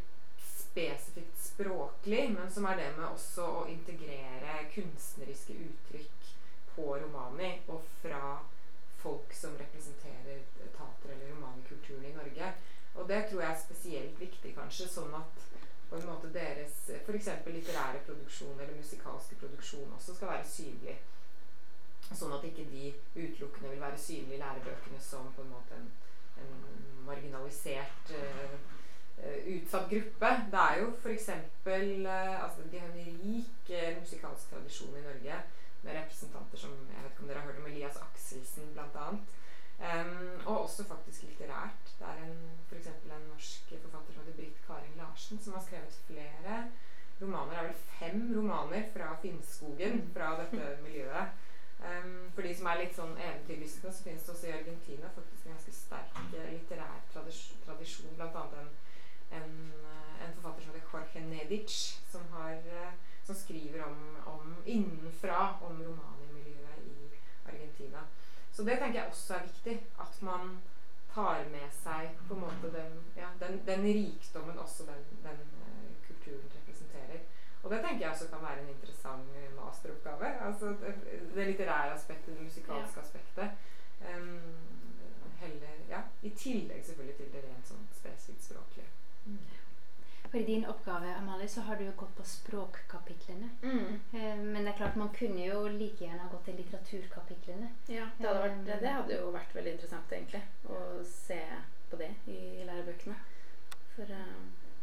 spesifikt 0.45 1.39
språklig, 1.43 2.29
men 2.35 2.51
som 2.51 2.65
er 2.65 2.77
det 2.79 2.89
med 2.97 3.07
også 3.07 3.47
å 3.61 3.63
integrere 3.71 4.67
kunstneriske 4.75 5.55
uttrykk 5.67 6.29
på 6.75 6.85
romani 7.01 7.53
og 7.67 7.83
fra 8.01 8.37
folk 9.03 9.33
som 9.33 9.57
representerer 9.59 10.43
tater 10.77 11.13
eller 11.13 11.33
romanikulturen 11.35 12.05
i 12.05 12.15
Norge. 12.15 12.53
Og 12.95 13.07
det 13.09 13.25
tror 13.29 13.41
jeg 13.41 13.51
er 13.51 13.63
spesielt 13.63 14.19
viktig, 14.19 14.53
kanskje, 14.57 14.89
sånn 14.91 15.13
at 15.15 15.47
på 15.91 15.99
en 15.99 16.07
måte 16.07 16.29
deres 16.31 16.75
f.eks. 17.03 17.29
litterære 17.47 17.99
produksjon 18.07 18.59
eller 18.59 18.77
musikalske 18.77 19.35
produksjon 19.41 19.91
også 19.97 20.15
skal 20.15 20.31
være 20.31 20.47
synlig. 20.47 20.95
Sånn 22.11 22.35
at 22.35 22.45
ikke 22.47 22.67
de 22.71 22.91
utelukkende 23.15 23.73
vil 23.73 23.83
være 23.83 23.99
synlige 23.99 24.37
i 24.37 24.41
lærebøkene 24.41 24.99
som 25.03 25.27
på 25.35 25.43
en 25.43 25.51
måte 25.51 25.75
en, 25.75 25.89
en 26.43 26.53
marginalisert 27.07 28.13
eh, 28.15 28.55
eh, 29.19 29.51
utsatt 29.57 29.91
gruppe. 29.91 30.31
Det 30.53 30.63
er 30.63 30.79
jo 30.79 30.93
f.eks. 31.01 31.29
Uh, 31.67 32.43
altså, 32.45 32.67
De 32.71 32.79
har 32.79 32.87
en 32.87 33.19
rik 33.25 33.75
eh, 33.75 33.99
musikalsk 33.99 34.55
tradisjon 34.55 34.95
i 34.95 35.05
Norge 35.09 35.43
med 35.83 35.95
representanter 35.97 36.63
som 36.63 36.73
jeg 36.87 37.03
vet 37.03 37.11
ikke 37.11 37.23
om 37.23 37.31
dere 37.31 37.43
har 37.43 37.51
hørt 37.51 37.63
om 37.63 37.71
Elias 37.71 37.99
Akselsen 38.07 38.71
bl.a. 38.75 39.11
Um, 39.81 40.41
og 40.45 40.61
også 40.61 40.83
faktisk 40.83 41.23
litterært. 41.23 41.93
Det 41.99 42.07
er 42.07 42.23
en, 42.23 42.37
for 42.67 42.75
eksempel 42.75 43.11
en 43.11 43.29
norsk 43.33 43.73
forfatter 43.81 44.13
som 44.13 44.21
heter 44.21 44.37
Britt 44.37 44.59
Karin 44.67 44.97
Larsen, 44.97 45.39
som 45.43 45.53
har 45.53 45.63
skrevet 45.65 46.01
flere 46.07 46.57
romaner. 47.21 47.49
Det 47.49 47.59
er 47.59 47.63
vel 47.63 47.79
fem 47.99 48.33
romaner 48.37 48.83
fra 48.93 49.15
Finnskogen, 49.21 50.11
fra 50.13 50.35
dette 50.41 50.77
miljøet. 50.83 51.33
Um, 51.81 52.29
for 52.35 52.45
de 52.45 52.53
som 52.55 52.67
er 52.69 52.83
litt 52.83 52.93
sånn 52.93 53.17
eventyrlystne, 53.17 53.89
så 53.89 54.05
finnes 54.05 54.25
det 54.25 54.33
også 54.35 54.51
i 54.51 54.53
Argentina 54.59 55.09
faktisk 55.15 55.47
en 55.47 55.55
ganske 55.55 55.73
sterk 55.73 56.19
eh, 56.37 56.51
litterær 56.53 56.99
tradis 57.13 57.39
tradisjon. 57.65 58.13
Blant 58.19 58.37
annet 58.37 58.59
en, 58.61 58.73
en, 59.39 59.55
eh, 59.89 60.25
en 60.27 60.35
forfatter 60.35 60.67
som 60.67 60.75
heter 60.75 60.93
Jorge 60.93 61.23
Nedic, 61.25 61.79
som, 62.11 62.27
har, 62.37 62.53
eh, 62.53 62.93
som 63.25 63.39
skriver 63.39 63.81
om, 63.87 63.97
om 64.29 64.53
innenfra 64.65 65.55
om 65.65 65.81
romanimiljøet 65.81 66.85
i 66.85 67.09
Argentina. 67.49 68.05
Så 68.51 68.63
det 68.67 68.77
tenker 68.77 68.99
jeg 68.99 69.09
også 69.31 69.39
er 69.39 69.47
viktig. 69.47 69.87
At 69.99 70.21
man 70.21 70.59
tar 71.13 71.43
med 71.51 71.67
seg 71.83 72.09
på 72.27 72.33
en 72.33 72.41
måte 72.41 72.71
den, 72.77 72.91
ja, 73.15 73.27
den, 73.39 73.61
den 73.67 73.83
rikdommen 73.83 74.57
også 74.59 74.83
den, 74.83 75.03
den 75.23 75.39
uh, 75.61 75.91
kulturen 76.07 76.51
representerer. 76.57 77.19
Og 77.63 77.71
det 77.71 77.79
tenker 77.83 78.05
jeg 78.05 78.11
også 78.11 78.27
kan 78.27 78.41
være 78.41 78.61
en 78.61 78.69
interessant 78.69 79.35
eh, 79.37 79.55
masteroppgave. 79.55 80.45
Altså 80.47 80.65
det, 80.81 80.93
det 81.35 81.47
litterære 81.47 81.93
aspektet, 81.93 82.33
det 82.33 82.43
musikalske 82.43 82.99
aspektet. 82.99 83.49
Um, 84.01 84.39
heller, 85.39 85.67
ja, 85.89 85.99
I 86.21 86.29
tillegg 86.29 86.85
selvfølgelig 86.85 87.17
til 87.17 87.33
det 87.33 87.43
rent 87.45 87.67
sånn 87.69 87.85
spesifikt 87.93 88.47
språklige. 88.47 88.87
For 90.31 90.39
i 90.39 90.43
din 90.47 90.65
oppgave, 90.65 91.15
Amalie, 91.19 91.47
så 91.51 91.61
har 91.67 91.75
du 91.75 91.83
jo 91.83 91.91
gått 91.99 92.13
på 92.15 92.23
språkkapitlene. 92.23 93.49
Mm. 93.63 93.99
Eh, 94.13 94.37
men 94.37 94.63
det 94.63 94.71
er 94.71 94.77
klart, 94.77 94.95
man 94.95 95.09
kunne 95.17 95.43
jo 95.45 95.65
like 95.67 96.05
gjerne 96.05 96.23
ha 96.23 96.29
gått 96.31 96.45
til 96.47 96.55
litteraturkapitlene. 96.61 97.67
Ja, 97.91 98.05
det 98.17 98.27
hadde, 98.29 98.45
vært, 98.45 98.81
det 98.85 98.93
hadde 98.95 99.17
jo 99.19 99.33
vært 99.35 99.55
veldig 99.57 99.73
interessant, 99.75 100.15
egentlig, 100.15 100.41
å 100.71 100.79
se 101.09 101.41
på 101.91 101.99
det 101.99 102.09
i 102.31 102.39
lærebøkene. 102.63 103.17
For 103.95 104.15
eh, 104.15 104.35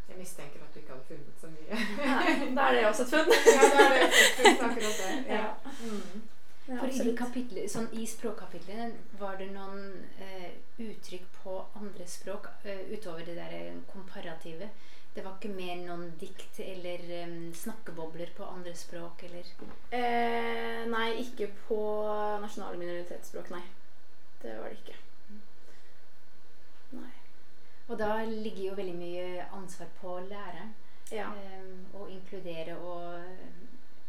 Jeg 0.09 0.19
mistenker 0.21 0.61
at 0.65 0.75
du 0.75 0.81
ikke 0.81 0.97
hadde 0.97 1.09
funnet 1.09 1.41
så 1.41 1.49
mye. 1.53 1.81
Nei, 2.01 2.51
da 2.57 2.69
er 2.69 2.77
det 2.77 2.85
også 2.91 3.07
et 3.07 3.15
funn. 3.15 3.33
ja, 3.57 3.71
da 3.73 3.87
er 3.87 3.95
det. 3.95 4.03
også 4.09 4.27
et 4.27 4.43
funn, 4.43 4.67
akkurat 4.69 5.01
det. 5.01 5.15
Ja. 5.35 5.41
Ja. 5.47 5.73
Mm. 5.81 6.29
Ja, 6.69 6.77
For 6.83 6.93
i, 6.93 7.63
sånn, 7.73 7.87
I 7.97 8.05
språkkapitlene 8.05 8.91
var 9.17 9.39
det 9.41 9.47
noen 9.55 10.03
eh, 10.21 10.51
uttrykk 10.85 11.25
på 11.39 11.55
andre 11.81 12.05
språk 12.05 12.51
eh, 12.69 12.83
utover 12.93 13.25
det 13.25 13.39
der 13.39 13.55
eh, 13.57 13.79
komparative. 13.89 14.69
Det 15.15 15.25
var 15.25 15.35
ikke 15.39 15.51
mer 15.57 15.77
noen 15.83 16.13
dikt 16.21 16.61
eller 16.63 17.01
um, 17.27 17.53
snakkebobler 17.55 18.31
på 18.37 18.45
andre 18.47 18.75
språk 18.77 19.23
eller 19.27 19.49
Eh, 19.91 20.85
nei, 20.93 21.09
ikke 21.25 21.49
på 21.67 21.79
nasjonale 22.43 22.79
minoritetsspråk, 22.79 23.51
nei. 23.51 23.63
Det 24.43 24.53
var 24.61 24.69
det 24.71 24.79
ikke. 24.79 24.99
Nei. 26.93 27.11
Og 27.89 27.99
da 27.99 28.13
ligger 28.29 28.63
jo 28.69 28.77
veldig 28.79 28.95
mye 29.01 29.47
ansvar 29.57 29.89
på 30.01 30.19
læreren. 30.29 30.75
Ja. 31.11 31.31
Um, 31.33 31.87
å 31.97 32.07
inkludere 32.13 32.77
og 32.77 33.25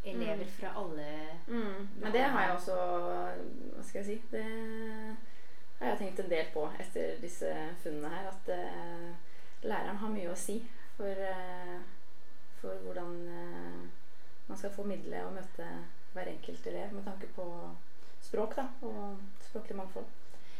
elever 0.03 0.43
Mm. 0.45 0.51
fra 0.59 0.73
alle 0.75 1.07
Mm. 1.47 1.87
Men 2.01 2.11
det 2.11 2.21
har 2.21 2.41
jeg 2.41 2.51
også 2.55 2.75
Hva 2.75 3.83
skal 3.83 3.99
jeg 4.01 4.05
si? 4.05 4.21
Det 4.31 4.43
har 5.79 5.87
jeg 5.89 5.97
tenkt 5.97 6.19
en 6.19 6.29
del 6.29 6.45
på 6.53 6.69
etter 6.79 7.15
disse 7.21 7.53
funnene 7.83 8.09
her. 8.09 8.27
At 8.27 8.49
uh, 8.51 9.15
læreren 9.63 9.97
har 9.97 10.09
mye 10.09 10.31
å 10.31 10.35
si 10.35 10.59
for, 10.99 11.07
eh, 11.07 11.79
for 12.61 12.75
hvordan 12.83 13.27
eh, 13.27 13.83
man 14.47 14.57
skal 14.57 14.73
formidle 14.75 15.21
og 15.25 15.37
møte 15.37 15.67
hver 16.13 16.27
enkelt 16.27 16.65
elev 16.67 16.93
med 16.93 17.05
tanke 17.07 17.29
på 17.35 17.45
språk 18.21 18.57
da, 18.57 18.65
og 18.83 19.21
språklig 19.47 19.77
mangfold. 19.77 20.09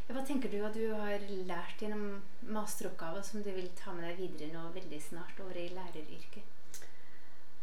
Ja, 0.08 0.14
Hva 0.16 0.24
tenker 0.26 0.50
du 0.50 0.62
at 0.64 0.78
du 0.78 0.94
har 0.96 1.26
lært 1.50 1.84
gjennom 1.84 2.22
masteroppgaven 2.56 3.26
som 3.26 3.44
du 3.44 3.52
vil 3.52 3.68
ta 3.78 3.92
med 3.94 4.08
deg 4.08 4.22
videre 4.22 4.54
nå 4.54 4.70
veldig 4.78 5.02
snart 5.04 5.44
over 5.44 5.60
i 5.60 5.68
læreryrket? 5.76 6.56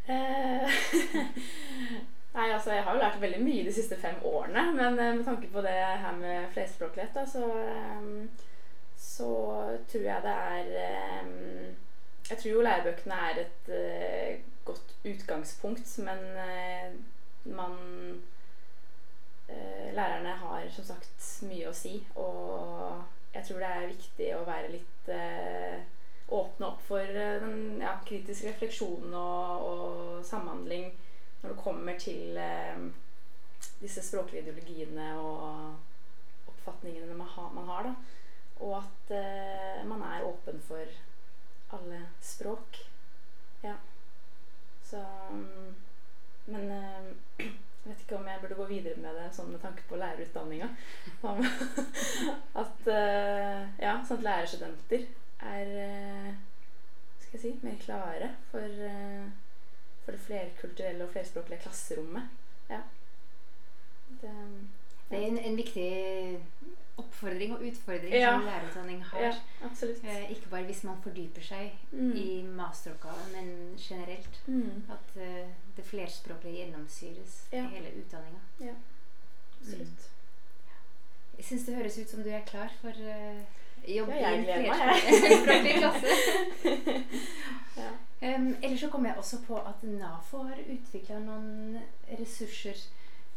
Eh, 0.07 0.77
Nei, 2.37 2.51
altså 2.53 2.75
Jeg 2.75 2.85
har 2.85 2.93
jo 2.93 3.01
lært 3.01 3.21
veldig 3.23 3.41
mye 3.41 3.65
de 3.65 3.73
siste 3.73 3.97
fem 3.97 4.21
årene, 4.29 4.67
men 4.77 5.01
med 5.01 5.25
tanke 5.25 5.49
på 5.49 5.63
det 5.65 5.73
her 5.73 6.13
med 6.21 6.51
flerspråklighet, 6.53 7.17
da, 7.17 7.25
så, 7.25 7.49
så 9.01 9.31
tror 9.89 10.05
jeg 10.11 10.27
det 10.27 10.35
er 10.53 11.71
Jeg 12.31 12.39
tror 12.39 12.51
jo 12.51 12.63
lærebøkene 12.67 13.15
er 13.15 13.37
et 13.41 13.69
uh, 13.69 14.41
godt 14.65 14.95
utgangspunkt, 15.05 15.99
men 15.99 16.19
uh, 16.19 16.95
man 17.57 17.77
uh, 19.49 19.95
Lærerne 19.95 20.29
har 20.29 20.65
som 20.75 20.85
sagt 20.85 21.29
mye 21.47 21.69
å 21.71 21.77
si, 21.77 22.01
og 22.19 23.05
jeg 23.35 23.47
tror 23.47 23.63
det 23.63 23.71
er 23.71 23.93
viktig 23.93 24.33
å 24.35 24.43
være 24.49 24.73
litt 24.73 25.11
åpne 26.35 26.67
opp 26.67 26.81
for 26.83 27.15
den 27.15 27.79
ja, 27.79 27.93
kritisk 28.09 28.49
refleksjon 28.49 29.13
og, 29.15 29.67
og 29.69 30.25
samhandling 30.27 30.89
når 31.43 31.53
det 31.53 31.59
kommer 31.63 31.99
til 32.01 32.41
disse 33.79 34.03
språklige 34.03 34.43
ideologiene 34.43 35.13
og 35.21 35.77
har. 37.69 37.87
da. 37.87 37.95
Og 38.67 38.79
at 38.81 39.13
man 39.87 40.03
er 40.03 40.27
åpen 40.27 40.59
for 40.67 40.97
alle 41.69 42.03
språk. 42.21 42.87
Ja. 43.61 43.75
Så 44.85 45.05
mm, 45.31 45.75
Men 46.45 46.71
eh, 46.71 47.07
jeg 47.87 47.93
vet 47.93 48.01
ikke 48.01 48.19
om 48.19 48.29
jeg 48.29 48.41
burde 48.43 48.59
gå 48.59 48.67
videre 48.71 49.03
med 49.03 49.15
det 49.19 49.29
sånn 49.35 49.53
med 49.53 49.63
tanke 49.63 49.87
på 49.89 49.99
lærerutdanninga. 50.01 50.69
At 52.63 52.91
eh, 52.91 53.63
Ja, 53.83 53.99
sånn 54.07 54.21
at 54.21 54.27
lærerstudenter 54.29 55.07
er 55.47 55.75
eh, 55.83 56.33
skal 57.21 57.39
jeg 57.39 57.43
si, 57.43 57.55
mer 57.67 57.79
klare 57.83 58.31
for, 58.53 58.83
for 60.05 60.15
det 60.15 60.23
flerkulturelle 60.23 61.05
og 61.05 61.11
flerspråklige 61.11 61.65
klasserommet. 61.65 62.31
Ja. 62.71 62.85
Det, 64.23 64.31
Det 65.11 65.19
er 65.19 65.27
en, 65.29 65.39
en 65.39 65.57
viktig 65.57 66.41
oppfordring 66.99 67.53
og 67.55 67.61
utfordring 67.69 68.15
Ja. 68.15 68.31
som 68.33 68.45
lærerutdanning 68.47 69.03
har. 69.05 69.21
ja. 69.21 69.33
Eh, 70.05 70.31
ikke 70.33 70.49
bare 70.51 70.65
hvis 70.65 70.83
man 70.85 71.03
fordyper 71.03 71.43
seg 71.43 71.71
Mm. 71.93 72.13
i 72.17 72.43
masteroppgaven, 72.43 73.33
men 73.33 73.75
generelt. 73.79 74.41
Mm. 74.47 74.83
At 74.91 75.17
eh, 75.23 75.49
det 75.77 75.85
flerspråklige 75.85 76.57
gjennomsyres 76.65 77.49
Ja. 77.53 77.65
i 77.65 77.75
hele 77.75 77.93
utdanninga. 78.01 78.41
Ja, 78.61 78.75
absolutt. 79.61 80.11
Jeg 81.37 81.45
syns 81.45 81.67
det 81.67 81.75
høres 81.77 81.99
ut 81.99 82.09
som 82.11 82.23
du 82.23 82.31
er 82.31 82.41
klar 82.47 82.71
for 82.81 82.89
eh, 82.89 83.43
jobb 83.97 84.09
Ja, 84.09 84.31
i 84.31 84.35
en 84.39 84.45
flerspråklig 84.45 85.75
klasse. 85.83 86.07
Um, 88.23 88.55
ellers 88.63 88.81
så 88.81 88.89
kom 88.91 89.05
jeg 89.07 89.15
også 89.17 89.37
på 89.47 89.59
at 89.61 89.83
NAFO 89.83 90.39
har 90.49 90.57
utvikla 90.73 91.19
noen 91.21 91.77
ressurser 92.19 92.79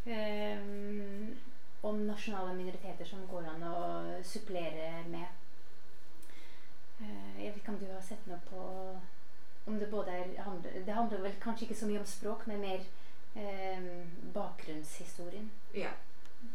um, 0.06 1.36
om 1.86 2.02
nasjonale 2.06 2.54
minoriteter 2.54 3.08
som 3.08 3.26
går 3.30 3.48
an 3.48 3.64
å 3.68 3.78
supplere 4.26 4.90
med. 5.08 5.28
Uh, 7.00 7.40
jeg 7.40 7.46
vet 7.46 7.62
ikke 7.62 7.72
om 7.72 7.80
du 7.80 7.88
har 7.88 8.04
sett 8.04 8.26
noe 8.28 8.40
på 8.50 8.64
om 9.70 9.78
det 9.78 9.90
både 9.90 10.10
er 10.10 10.26
Det 10.86 10.92
handler 10.92 11.22
vel 11.22 11.34
kanskje 11.40 11.66
ikke 11.66 11.78
så 11.80 11.86
mye 11.86 12.00
om 12.00 12.06
språk, 12.06 12.46
men 12.46 12.60
mer 12.60 12.80
eh, 13.36 14.06
bakgrunnshistorien. 14.34 15.50
Ja. 15.74 15.90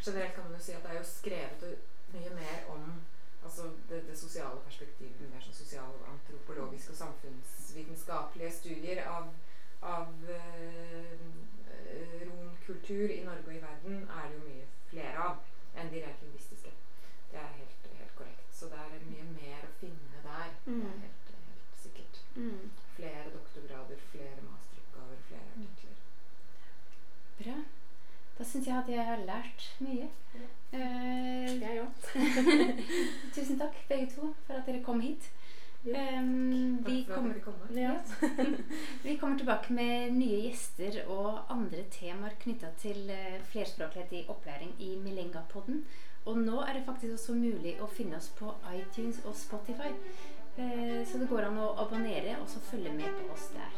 Generelt 0.05 0.33
kan 0.33 0.43
man 0.43 0.57
jo 0.57 0.63
si 0.63 0.73
at 0.73 0.83
det 0.83 0.91
er 0.91 0.97
jo 0.97 1.03
skrevet 1.03 1.63
mye 2.13 2.31
mer 2.35 2.65
om 2.73 3.01
altså 3.45 3.69
det, 3.89 4.07
det 4.09 4.17
sosiale 4.17 4.59
perspektivet, 4.65 5.29
mer 5.29 5.43
sånn 5.45 5.53
sosialantropologiske 5.53 6.95
og 6.95 6.97
samfunnsvitenskapelige 6.97 8.51
studier 8.51 9.03
av, 9.05 9.29
av 9.81 10.31
eh, 10.33 11.27
romkultur 12.25 13.13
i 13.13 13.21
Norge 13.27 13.45
og 13.45 13.53
i 13.53 13.61
verden 13.61 14.01
er 14.09 14.31
det 14.31 14.39
jo 14.39 14.47
mye 14.47 14.65
flere 14.89 15.17
av 15.29 15.37
enn 15.75 15.89
de 15.91 16.01
rent 16.05 16.21
lingvistiske. 16.23 16.71
Det 17.31 17.39
er 17.41 17.51
helt, 17.59 17.87
helt 17.99 18.15
korrekt. 18.17 18.45
Så 18.55 18.69
det 18.71 18.79
er 18.79 19.05
mye 19.09 19.23
mer 19.35 19.63
å 19.67 19.71
finne 19.79 20.21
der. 20.23 20.51
Det 20.65 20.73
Mm. 20.73 20.81
er 20.81 20.99
helt, 21.05 21.31
helt 21.47 21.79
sikkert. 21.83 22.19
Mm. 22.35 22.69
Flere 22.95 23.31
doktorgrader, 23.33 23.97
flere 24.11 24.41
masteroppgaver, 24.49 25.17
flere 25.27 25.49
artikler. 25.55 25.97
Bra. 27.39 27.57
Da 28.37 28.43
syns 28.43 28.67
jeg 28.67 28.77
at 28.77 28.89
jeg 28.89 29.05
har 29.05 29.17
lært 29.27 29.65
mye. 29.79 30.07
Eh, 30.73 31.59
Jeg 31.61 31.81
òg. 31.81 31.91
Tusen 33.35 33.59
takk, 33.59 33.75
begge 33.89 34.09
to, 34.15 34.33
for 34.47 34.53
at 34.59 34.65
dere 34.67 34.83
kom 34.83 34.99
hit. 35.01 35.29
Ehm, 35.93 36.83
vi, 36.85 37.03
kommer, 37.15 37.35
ja. 37.69 37.95
vi, 39.03 39.17
kommer, 39.17 39.37
tilbake 39.37 39.73
med 39.73 40.13
nye 40.13 40.39
gjester 40.47 41.03
og 41.07 41.51
andre 41.53 41.83
temaer 41.93 42.33
knytta 42.41 42.71
til 42.81 43.09
eh, 43.13 43.37
flerspråklighet 43.51 44.13
i 44.17 44.25
opplæring 44.27 44.73
i 44.79 44.95
Milenga-podden. 45.03 45.83
Og 46.25 46.37
nå 46.41 46.61
er 46.61 46.73
det 46.73 46.85
faktisk 46.87 47.13
også 47.13 47.33
mulig 47.37 47.75
å 47.81 47.87
finne 47.87 48.17
oss 48.17 48.31
på 48.39 48.49
iTunes 48.73 49.21
og 49.25 49.35
Spotify. 49.37 49.93
Eh, 50.57 51.05
så 51.05 51.21
det 51.21 51.29
går 51.29 51.51
an 51.51 51.61
å 51.61 51.75
abonnere 51.85 52.39
og 52.41 52.49
så 52.49 52.59
følge 52.71 52.93
med 52.97 53.11
på 53.21 53.33
oss 53.35 53.51
der. 53.53 53.71